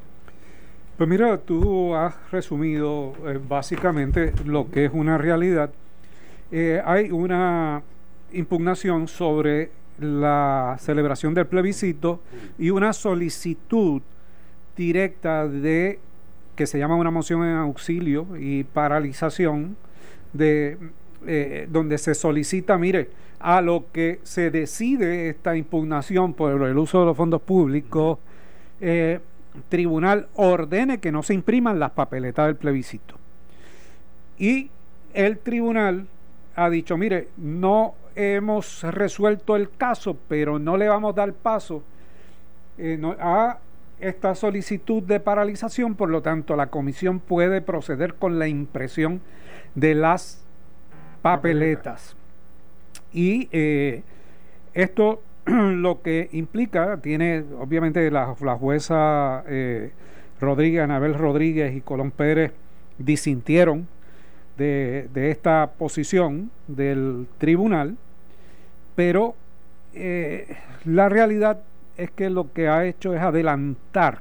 Pues 0.96 1.09
mira, 1.09 1.38
tú 1.38 1.94
has 1.94 2.14
resumido 2.33 3.14
eh, 3.24 3.38
básicamente 3.48 4.33
lo 4.44 4.68
que 4.70 4.87
es 4.87 4.90
una 4.92 5.16
realidad. 5.16 5.70
Eh, 6.51 6.83
hay 6.85 7.11
una 7.11 7.83
impugnación 8.33 9.07
sobre 9.07 9.70
la 10.01 10.77
celebración 10.81 11.35
del 11.35 11.46
plebiscito 11.46 12.20
y 12.59 12.70
una 12.70 12.92
solicitud 12.92 14.03
directa 14.77 15.46
de 15.46 15.98
que 16.57 16.66
se 16.66 16.79
llama 16.79 16.96
una 16.96 17.11
moción 17.11 17.44
en 17.44 17.57
auxilio 17.57 18.27
y 18.38 18.64
paralización 18.64 19.77
de 20.33 20.79
eh, 21.27 21.67
donde 21.71 21.99
se 21.99 22.15
solicita, 22.15 22.79
mire, 22.79 23.11
a 23.41 23.61
lo 23.61 23.85
que 23.93 24.21
se 24.23 24.51
decide 24.51 25.29
esta 25.29 25.57
impugnación 25.57 26.35
por 26.35 26.63
el 26.63 26.79
uso 26.79 27.01
de 27.01 27.07
los 27.07 27.17
fondos 27.17 27.43
públicos, 27.43 28.19
eh, 28.81 29.21
tribunal 29.69 30.29
ordene 30.35 30.99
que 30.99 31.13
no 31.13 31.23
se 31.23 31.35
impriman 31.35 31.79
las 31.79 31.93
papeletas 31.93 32.47
del 32.47 32.57
plebiscito. 32.57 33.17
Y 34.39 34.71
el 35.15 35.39
tribunal 35.39 36.07
ha 36.55 36.71
dicho, 36.71 36.97
mire, 36.97 37.29
no 37.37 37.95
hemos 38.15 38.83
resuelto 38.83 39.57
el 39.57 39.71
caso, 39.71 40.17
pero 40.29 40.59
no 40.59 40.77
le 40.77 40.89
vamos 40.89 41.13
a 41.13 41.17
dar 41.17 41.33
paso 41.33 41.83
eh, 42.79 43.01
a 43.21 43.59
esta 44.01 44.35
solicitud 44.35 45.03
de 45.03 45.21
paralización, 45.21 45.95
por 45.95 46.09
lo 46.09 46.23
tanto 46.23 46.55
la 46.57 46.69
comisión 46.69 47.19
puede 47.19 47.61
proceder 47.61 48.15
con 48.15 48.39
la 48.39 48.47
impresión 48.47 49.21
de 49.75 49.95
las 49.95 50.45
papeletas. 51.23 52.17
Y 53.13 53.49
eh, 53.53 54.03
esto 54.75 55.23
lo 55.47 56.03
que 56.03 56.29
implica, 56.33 56.99
tiene 56.99 57.45
obviamente 57.59 58.11
la, 58.11 58.27
jueza 58.35 59.45
eh, 59.47 59.93
Rodríguez, 60.41 60.83
Anabel 60.83 61.15
Rodríguez 61.15 61.75
y 61.75 61.81
Colón 61.81 62.11
Pérez 62.11 62.53
disintieron 62.99 63.87
de, 64.57 65.09
esta 65.15 65.71
posición 65.79 66.51
del 66.67 67.27
tribunal, 67.39 67.97
pero 68.97 69.37
eh, 69.95 70.57
la 70.85 71.09
realidad 71.09 71.61
es 71.97 72.11
que 72.11 72.29
lo 72.31 72.53
que 72.53 72.69
ha 72.69 72.85
hecho 72.85 73.15
es 73.15 73.21
adelantar 73.21 74.19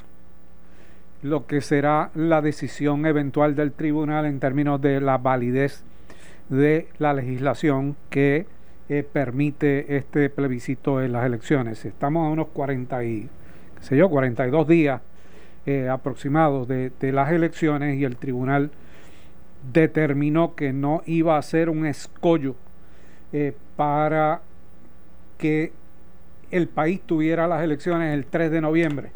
lo 1.23 1.47
que 1.47 1.61
será 1.61 2.11
la 2.13 2.41
decisión 2.41 3.05
eventual 3.05 3.55
del 3.55 3.71
tribunal 3.71 4.25
en 4.25 4.39
términos 4.39 4.79
de 4.79 5.01
la 5.01 5.17
validez 5.17 5.83
de 6.49 6.87
la 6.97 7.13
legislación 7.13 7.95
que 8.09 8.45
eh, 8.89 9.03
permite 9.03 9.97
este 9.97 10.29
plebiscito 10.29 11.01
en 11.01 11.11
las 11.11 11.25
elecciones. 11.25 11.83
Estamos 11.83 12.25
a 12.25 12.29
unos 12.29 12.47
40 12.47 13.03
y, 13.03 13.29
sé 13.81 13.97
yo, 13.97 14.09
42 14.09 14.67
días 14.67 15.01
eh, 15.65 15.89
aproximados 15.89 16.67
de, 16.67 16.91
las 17.11 17.31
elecciones 17.31 17.97
y 17.97 18.05
el 18.05 18.15
tribunal 18.15 18.71
determinó 19.73 20.55
que 20.55 20.71
no 20.71 21.01
iba 21.05 21.37
a 21.37 21.41
ser 21.41 21.69
un 21.69 21.85
escollo 21.85 22.55
eh, 23.33 23.53
para 23.75 24.41
que 25.37 25.73
el 26.49 26.69
país 26.69 27.01
tuviera 27.05 27.45
las 27.47 27.61
elecciones 27.61 28.13
el 28.13 28.25
3 28.25 28.51
de 28.51 28.61
noviembre 28.61 29.09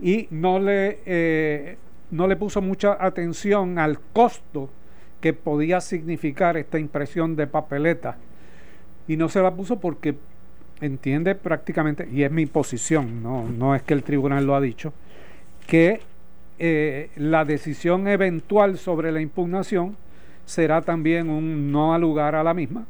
y 0.00 0.28
no 0.30 0.60
le, 0.60 1.76
no 2.12 2.28
le 2.28 2.36
puso 2.36 2.62
mucha 2.62 2.96
atención 3.04 3.80
al 3.80 3.98
costo 4.12 4.70
que 5.20 5.32
podía 5.32 5.80
significar 5.80 6.56
esta 6.56 6.78
impresión 6.78 7.36
de 7.36 7.46
papeleta 7.46 8.16
y 9.06 9.16
no 9.16 9.28
se 9.28 9.42
la 9.42 9.54
puso 9.54 9.80
porque 9.80 10.16
entiende 10.80 11.34
prácticamente, 11.34 12.08
y 12.10 12.22
es 12.22 12.30
mi 12.30 12.46
posición, 12.46 13.22
no, 13.22 13.48
no 13.48 13.74
es 13.74 13.82
que 13.82 13.94
el 13.94 14.02
tribunal 14.02 14.46
lo 14.46 14.54
ha 14.54 14.60
dicho, 14.60 14.92
que 15.66 16.00
eh, 16.58 17.10
la 17.16 17.44
decisión 17.44 18.06
eventual 18.08 18.78
sobre 18.78 19.12
la 19.12 19.20
impugnación 19.20 19.96
será 20.44 20.82
también 20.82 21.30
un 21.30 21.70
no 21.70 21.94
al 21.94 22.00
lugar 22.00 22.34
a 22.34 22.42
la 22.42 22.54
misma. 22.54 22.84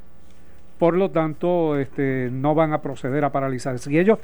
Por 0.79 0.97
lo 0.97 1.11
tanto, 1.11 1.79
este, 1.79 2.31
no 2.33 2.55
van 2.55 2.73
a 2.73 2.81
proceder 2.81 3.25
a 3.25 3.31
paralizar. 3.31 3.79
Si 3.79 3.99
ellos 3.99 4.19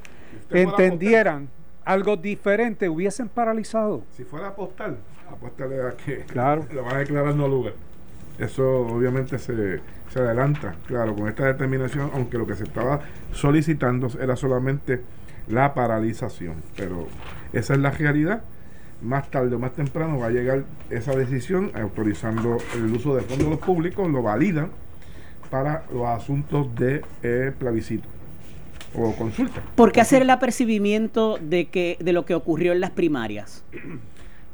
entendieran 0.50 1.48
algo 1.84 2.16
diferente, 2.16 2.88
hubiesen 2.88 3.28
paralizado. 3.28 4.02
Si 4.16 4.24
fuera 4.24 4.46
a 4.46 4.50
apostar, 4.50 4.96
apostarle 5.30 5.82
a 5.82 5.90
que 5.90 6.24
claro. 6.24 6.66
lo 6.72 6.82
van 6.82 6.96
a 6.96 6.98
declarar 6.98 7.34
no 7.34 7.46
lugar. 7.46 7.74
Eso 8.38 8.80
obviamente 8.80 9.38
se, 9.38 9.80
se 10.12 10.18
adelanta, 10.18 10.74
claro, 10.86 11.14
con 11.14 11.28
esta 11.28 11.46
determinación, 11.46 12.10
aunque 12.12 12.38
lo 12.38 12.46
que 12.46 12.54
se 12.54 12.64
estaba 12.64 13.00
solicitando 13.32 14.08
era 14.20 14.36
solamente 14.36 15.00
la 15.48 15.74
paralización. 15.74 16.56
Pero 16.76 17.06
esa 17.52 17.74
es 17.74 17.80
la 17.80 17.90
realidad. 17.90 18.42
Más 19.02 19.30
tarde 19.30 19.54
o 19.54 19.58
más 19.58 19.72
temprano 19.72 20.18
va 20.18 20.26
a 20.26 20.30
llegar 20.30 20.64
esa 20.90 21.14
decisión 21.14 21.70
autorizando 21.74 22.58
el 22.74 22.92
uso 22.92 23.14
de 23.14 23.22
fondos 23.22 23.58
públicos, 23.58 24.10
lo 24.10 24.22
validan 24.22 24.70
para 25.50 25.84
los 25.92 26.06
asuntos 26.06 26.74
de 26.74 27.02
eh, 27.22 27.52
plebiscito. 27.58 28.08
o 28.94 29.12
consulta. 29.14 29.62
¿Por 29.74 29.92
qué 29.92 30.00
hacer 30.00 30.22
el 30.22 30.30
apercibimiento 30.30 31.38
de 31.40 31.66
que 31.66 31.98
de 32.00 32.12
lo 32.12 32.24
que 32.24 32.34
ocurrió 32.34 32.72
en 32.72 32.80
las 32.80 32.90
primarias? 32.90 33.62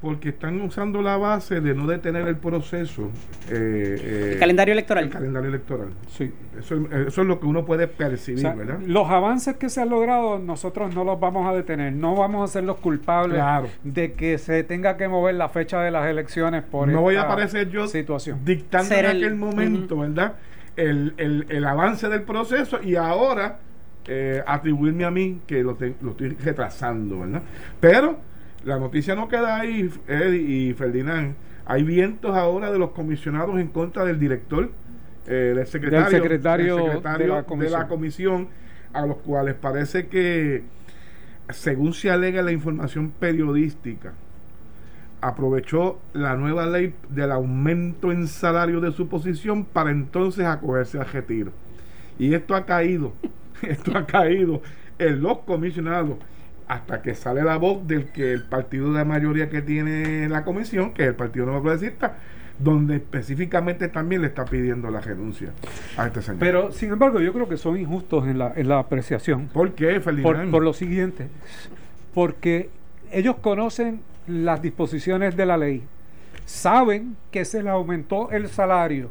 Porque 0.02 0.30
están 0.30 0.60
usando 0.60 1.00
la 1.00 1.16
base 1.16 1.60
de 1.60 1.74
no 1.74 1.86
detener 1.86 2.26
el 2.26 2.36
proceso. 2.36 3.04
eh, 3.48 3.96
eh, 4.02 4.30
El 4.34 4.38
calendario 4.40 4.72
electoral. 4.72 5.04
El 5.04 5.10
calendario 5.10 5.48
electoral. 5.48 5.88
Sí. 6.10 6.32
Eso, 6.58 6.74
eso 6.92 7.20
es 7.22 7.26
lo 7.28 7.38
que 7.38 7.46
uno 7.46 7.64
puede 7.64 7.86
percibir, 7.86 8.40
O 8.40 8.42
sea, 8.42 8.54
¿verdad? 8.54 8.80
los 8.84 9.08
avances 9.08 9.56
que 9.56 9.68
se 9.70 9.80
han 9.80 9.90
logrado, 9.90 10.40
nosotros 10.40 10.92
no 10.94 11.04
los 11.04 11.20
vamos 11.20 11.46
a 11.48 11.54
detener. 11.54 11.92
No 11.92 12.16
vamos 12.16 12.50
a 12.50 12.52
ser 12.52 12.64
los 12.64 12.78
culpables 12.78 13.36
Claro. 13.36 13.68
de 13.84 14.12
que 14.14 14.38
se 14.38 14.64
tenga 14.64 14.96
que 14.96 15.06
mover 15.06 15.36
la 15.36 15.48
fecha 15.48 15.80
de 15.80 15.92
las 15.92 16.06
elecciones 16.08 16.64
por 16.64 16.88
no 16.88 17.00
voy 17.00 17.14
a 17.14 17.20
esta 17.20 17.32
aparecer 17.32 17.70
yo 17.70 17.86
situación. 17.86 18.40
dictando 18.44 18.88
Ser 18.88 19.04
en 19.04 19.10
el- 19.12 19.16
aquel 19.18 19.36
momento, 19.36 19.98
¿verdad? 19.98 20.34
El, 20.74 21.14
el- 21.16 21.46
el 21.48 21.64
avance 21.64 22.08
del 22.08 22.22
proceso 22.22 22.80
y 22.82 22.96
ahora 22.96 23.58
eh, 24.08 24.42
atribuirme 24.44 25.04
a 25.04 25.12
mí 25.12 25.42
que 25.46 25.62
lo, 25.62 25.76
te- 25.76 25.94
lo 26.02 26.10
estoy 26.10 26.30
retrasando, 26.30 27.20
¿verdad? 27.20 27.42
Pero 27.78 28.18
la 28.64 28.78
noticia 28.78 29.14
no 29.14 29.28
queda 29.28 29.60
ahí, 29.60 29.90
Eddie 30.06 30.40
y 30.40 30.74
Ferdinand. 30.74 31.34
Hay 31.66 31.82
vientos 31.82 32.36
ahora 32.36 32.70
de 32.70 32.78
los 32.78 32.90
comisionados 32.90 33.58
en 33.58 33.68
contra 33.68 34.04
del 34.04 34.18
director, 34.18 34.70
eh, 35.26 35.52
del 35.56 35.66
secretario, 35.66 36.10
Del 36.10 36.22
secretario 36.22 36.76
del 36.76 36.84
secretario 36.84 37.26
de 37.26 37.28
la 37.28 37.64
de 37.64 37.70
la 37.70 37.88
comisión. 37.88 38.48
a 38.92 39.06
los 39.06 39.18
cuales 39.18 39.54
parece 39.54 40.08
que, 40.08 40.64
según 41.48 41.94
se 41.94 42.10
alega 42.10 42.42
la 42.42 42.52
información 42.52 43.10
periodística, 43.10 44.12
aprovechó 45.22 46.00
la 46.12 46.36
nueva 46.36 46.66
ley 46.66 46.94
del 47.08 47.32
aumento 47.32 48.12
en 48.12 48.26
salario 48.26 48.80
de 48.80 48.92
su 48.92 49.08
posición 49.08 49.64
para 49.64 49.90
entonces 49.90 50.44
acogerse 50.44 50.98
al 50.98 51.06
retiro. 51.06 51.52
Y 52.18 52.34
esto 52.34 52.54
ha 52.54 52.66
caído, 52.66 53.14
esto 53.62 53.96
ha 53.96 54.04
caído 54.04 54.60
en 54.98 55.22
los 55.22 55.38
comisionados 55.38 56.16
hasta 56.68 57.02
que 57.02 57.14
sale 57.14 57.42
la 57.42 57.56
voz 57.56 57.86
del 57.86 58.06
que 58.06 58.32
el 58.32 58.44
partido 58.44 58.92
de 58.92 59.04
mayoría 59.04 59.48
que 59.48 59.62
tiene 59.62 60.28
la 60.28 60.44
comisión, 60.44 60.92
que 60.92 61.02
es 61.02 61.08
el 61.08 61.14
Partido 61.14 61.46
Nuevo 61.46 61.62
Progresista, 61.62 62.16
donde 62.58 62.96
específicamente 62.96 63.88
también 63.88 64.22
le 64.22 64.28
está 64.28 64.44
pidiendo 64.44 64.90
la 64.90 65.00
renuncia 65.00 65.50
a 65.96 66.06
este 66.06 66.22
señor. 66.22 66.38
Pero, 66.38 66.72
sin 66.72 66.92
embargo, 66.92 67.20
yo 67.20 67.32
creo 67.32 67.48
que 67.48 67.56
son 67.56 67.76
injustos 67.78 68.26
en 68.26 68.38
la, 68.38 68.52
en 68.54 68.68
la 68.68 68.78
apreciación. 68.78 69.48
¿Por 69.48 69.72
qué, 69.72 69.94
Por, 69.94 70.02
Ferdinand? 70.02 70.50
por 70.50 70.62
lo 70.62 70.72
siguiente, 70.72 71.28
porque 72.14 72.70
ellos 73.10 73.36
conocen 73.40 74.00
las 74.26 74.62
disposiciones 74.62 75.36
de 75.36 75.46
la 75.46 75.56
ley, 75.56 75.82
saben 76.44 77.16
que 77.30 77.44
se 77.44 77.62
le 77.62 77.70
aumentó 77.70 78.30
el 78.30 78.48
salario. 78.48 79.10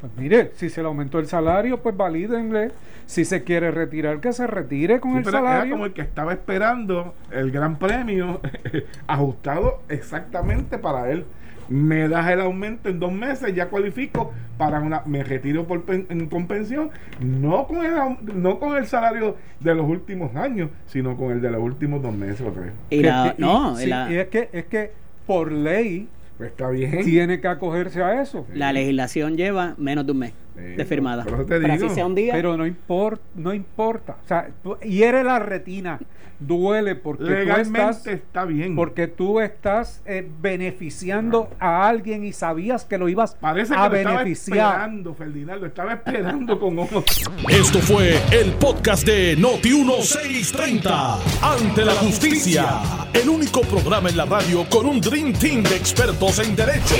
Pues 0.00 0.12
mire, 0.18 0.50
si 0.54 0.68
se 0.68 0.82
le 0.82 0.88
aumentó 0.88 1.18
el 1.18 1.26
salario, 1.26 1.80
pues 1.82 1.96
valídenle. 1.96 2.72
Si 3.06 3.24
se 3.26 3.42
quiere 3.44 3.70
retirar, 3.70 4.20
que 4.20 4.32
se 4.32 4.46
retire 4.46 4.98
con 5.00 5.12
Sí, 5.12 5.18
el 5.18 5.24
pero 5.24 5.38
era 5.38 5.46
salario. 5.48 5.72
como 5.74 5.86
el 5.86 5.92
que 5.92 6.00
estaba 6.02 6.32
esperando 6.32 7.14
el 7.30 7.50
gran 7.50 7.76
premio 7.78 8.40
ajustado 9.06 9.80
exactamente 9.88 10.78
para 10.78 11.10
él. 11.10 11.24
Me 11.68 12.08
das 12.08 12.28
el 12.30 12.42
aumento 12.42 12.90
en 12.90 13.00
dos 13.00 13.10
meses, 13.12 13.54
ya 13.54 13.68
cualifico 13.68 14.32
para 14.58 14.80
una, 14.80 15.00
me 15.06 15.24
retiro 15.24 15.66
por 15.66 15.82
pen- 15.84 16.06
en- 16.10 16.28
con 16.28 16.46
pensión, 16.46 16.90
no 17.20 17.66
con 17.66 17.84
el 17.84 17.92
no 18.34 18.58
con 18.58 18.76
el 18.76 18.86
salario 18.86 19.36
de 19.60 19.74
los 19.74 19.88
últimos 19.88 20.36
años, 20.36 20.68
sino 20.86 21.16
con 21.16 21.32
el 21.32 21.40
de 21.40 21.50
los 21.50 21.62
últimos 21.62 22.02
dos 22.02 22.14
meses 22.14 22.42
o 22.42 22.50
tres. 22.52 22.70
Y 22.90 23.00
Que- 23.00 23.06
la- 23.08 23.34
que- 23.34 23.40
no, 23.42 23.76
sí, 23.76 23.84
y 23.84 23.86
la, 23.88 24.12
y 24.12 24.16
es 24.16 24.28
que 24.28 24.50
es 24.52 24.66
que 24.66 24.92
por 25.26 25.50
ley 25.52 26.06
Pues 26.38 26.50
está 26.50 26.68
bien. 26.70 27.04
tiene 27.04 27.40
que 27.40 27.48
acogerse 27.48 28.02
a 28.02 28.20
eso. 28.22 28.46
la 28.54 28.72
legislación 28.72 29.36
lleva 29.36 29.74
menos 29.78 30.04
de 30.06 30.12
un 30.12 30.18
mes 30.18 30.32
Sí, 30.56 30.62
de 30.62 30.84
firmada. 30.84 31.24
por 31.24 31.34
eso 31.34 31.44
te 31.46 31.88
sea 31.90 32.06
un 32.06 32.14
día. 32.14 32.32
Pero 32.34 32.56
no 32.56 32.66
importa, 32.66 33.22
no 33.34 33.52
importa. 33.52 34.16
O 34.24 34.28
sea, 34.28 34.50
hiere 34.82 35.24
la 35.24 35.38
retina, 35.38 35.98
duele 36.38 36.94
porque 36.94 37.24
tú 37.24 37.52
estás 37.52 38.06
está 38.06 38.44
bien. 38.44 38.76
porque 38.76 39.06
tú 39.06 39.40
estás 39.40 40.02
eh, 40.06 40.28
beneficiando 40.40 41.50
a 41.58 41.88
alguien 41.88 42.24
y 42.24 42.32
sabías 42.32 42.84
que 42.84 42.98
lo 42.98 43.08
ibas 43.08 43.36
Parece 43.40 43.74
que 43.74 43.80
a 43.80 43.88
lo 43.88 43.96
estaba 43.96 44.18
beneficiar. 44.18 44.72
esperando, 44.74 45.14
Ferdinand, 45.14 45.60
lo 45.60 45.66
estaba 45.66 45.92
esperando 45.94 46.58
con 46.58 46.78
ojos. 46.78 47.04
Esto 47.48 47.78
fue 47.80 48.20
el 48.32 48.52
podcast 48.52 49.06
de 49.06 49.36
Noti1630. 49.38 51.18
Ante 51.42 51.84
la 51.84 51.92
justicia. 51.94 52.80
El 53.12 53.28
único 53.28 53.60
programa 53.62 54.08
en 54.08 54.16
la 54.16 54.24
radio 54.24 54.64
con 54.68 54.86
un 54.86 55.00
Dream 55.00 55.32
Team 55.32 55.62
de 55.62 55.76
expertos 55.76 56.38
en 56.40 56.56
derecho. 56.56 56.96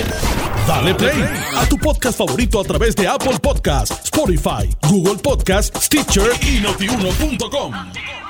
Dale 0.67 0.95
play 0.95 1.23
a 1.57 1.67
tu 1.69 1.77
podcast 1.77 2.19
favorito 2.19 2.61
a 2.61 2.64
través 2.64 2.95
de 2.97 3.07
Apple 3.09 3.38
Podcasts, 3.44 4.11
Spotify, 4.11 4.66
Google 4.88 5.16
Podcasts, 5.16 5.85
Stitcher 5.85 6.30
y 6.40 6.61
notiuno.com. 6.61 8.24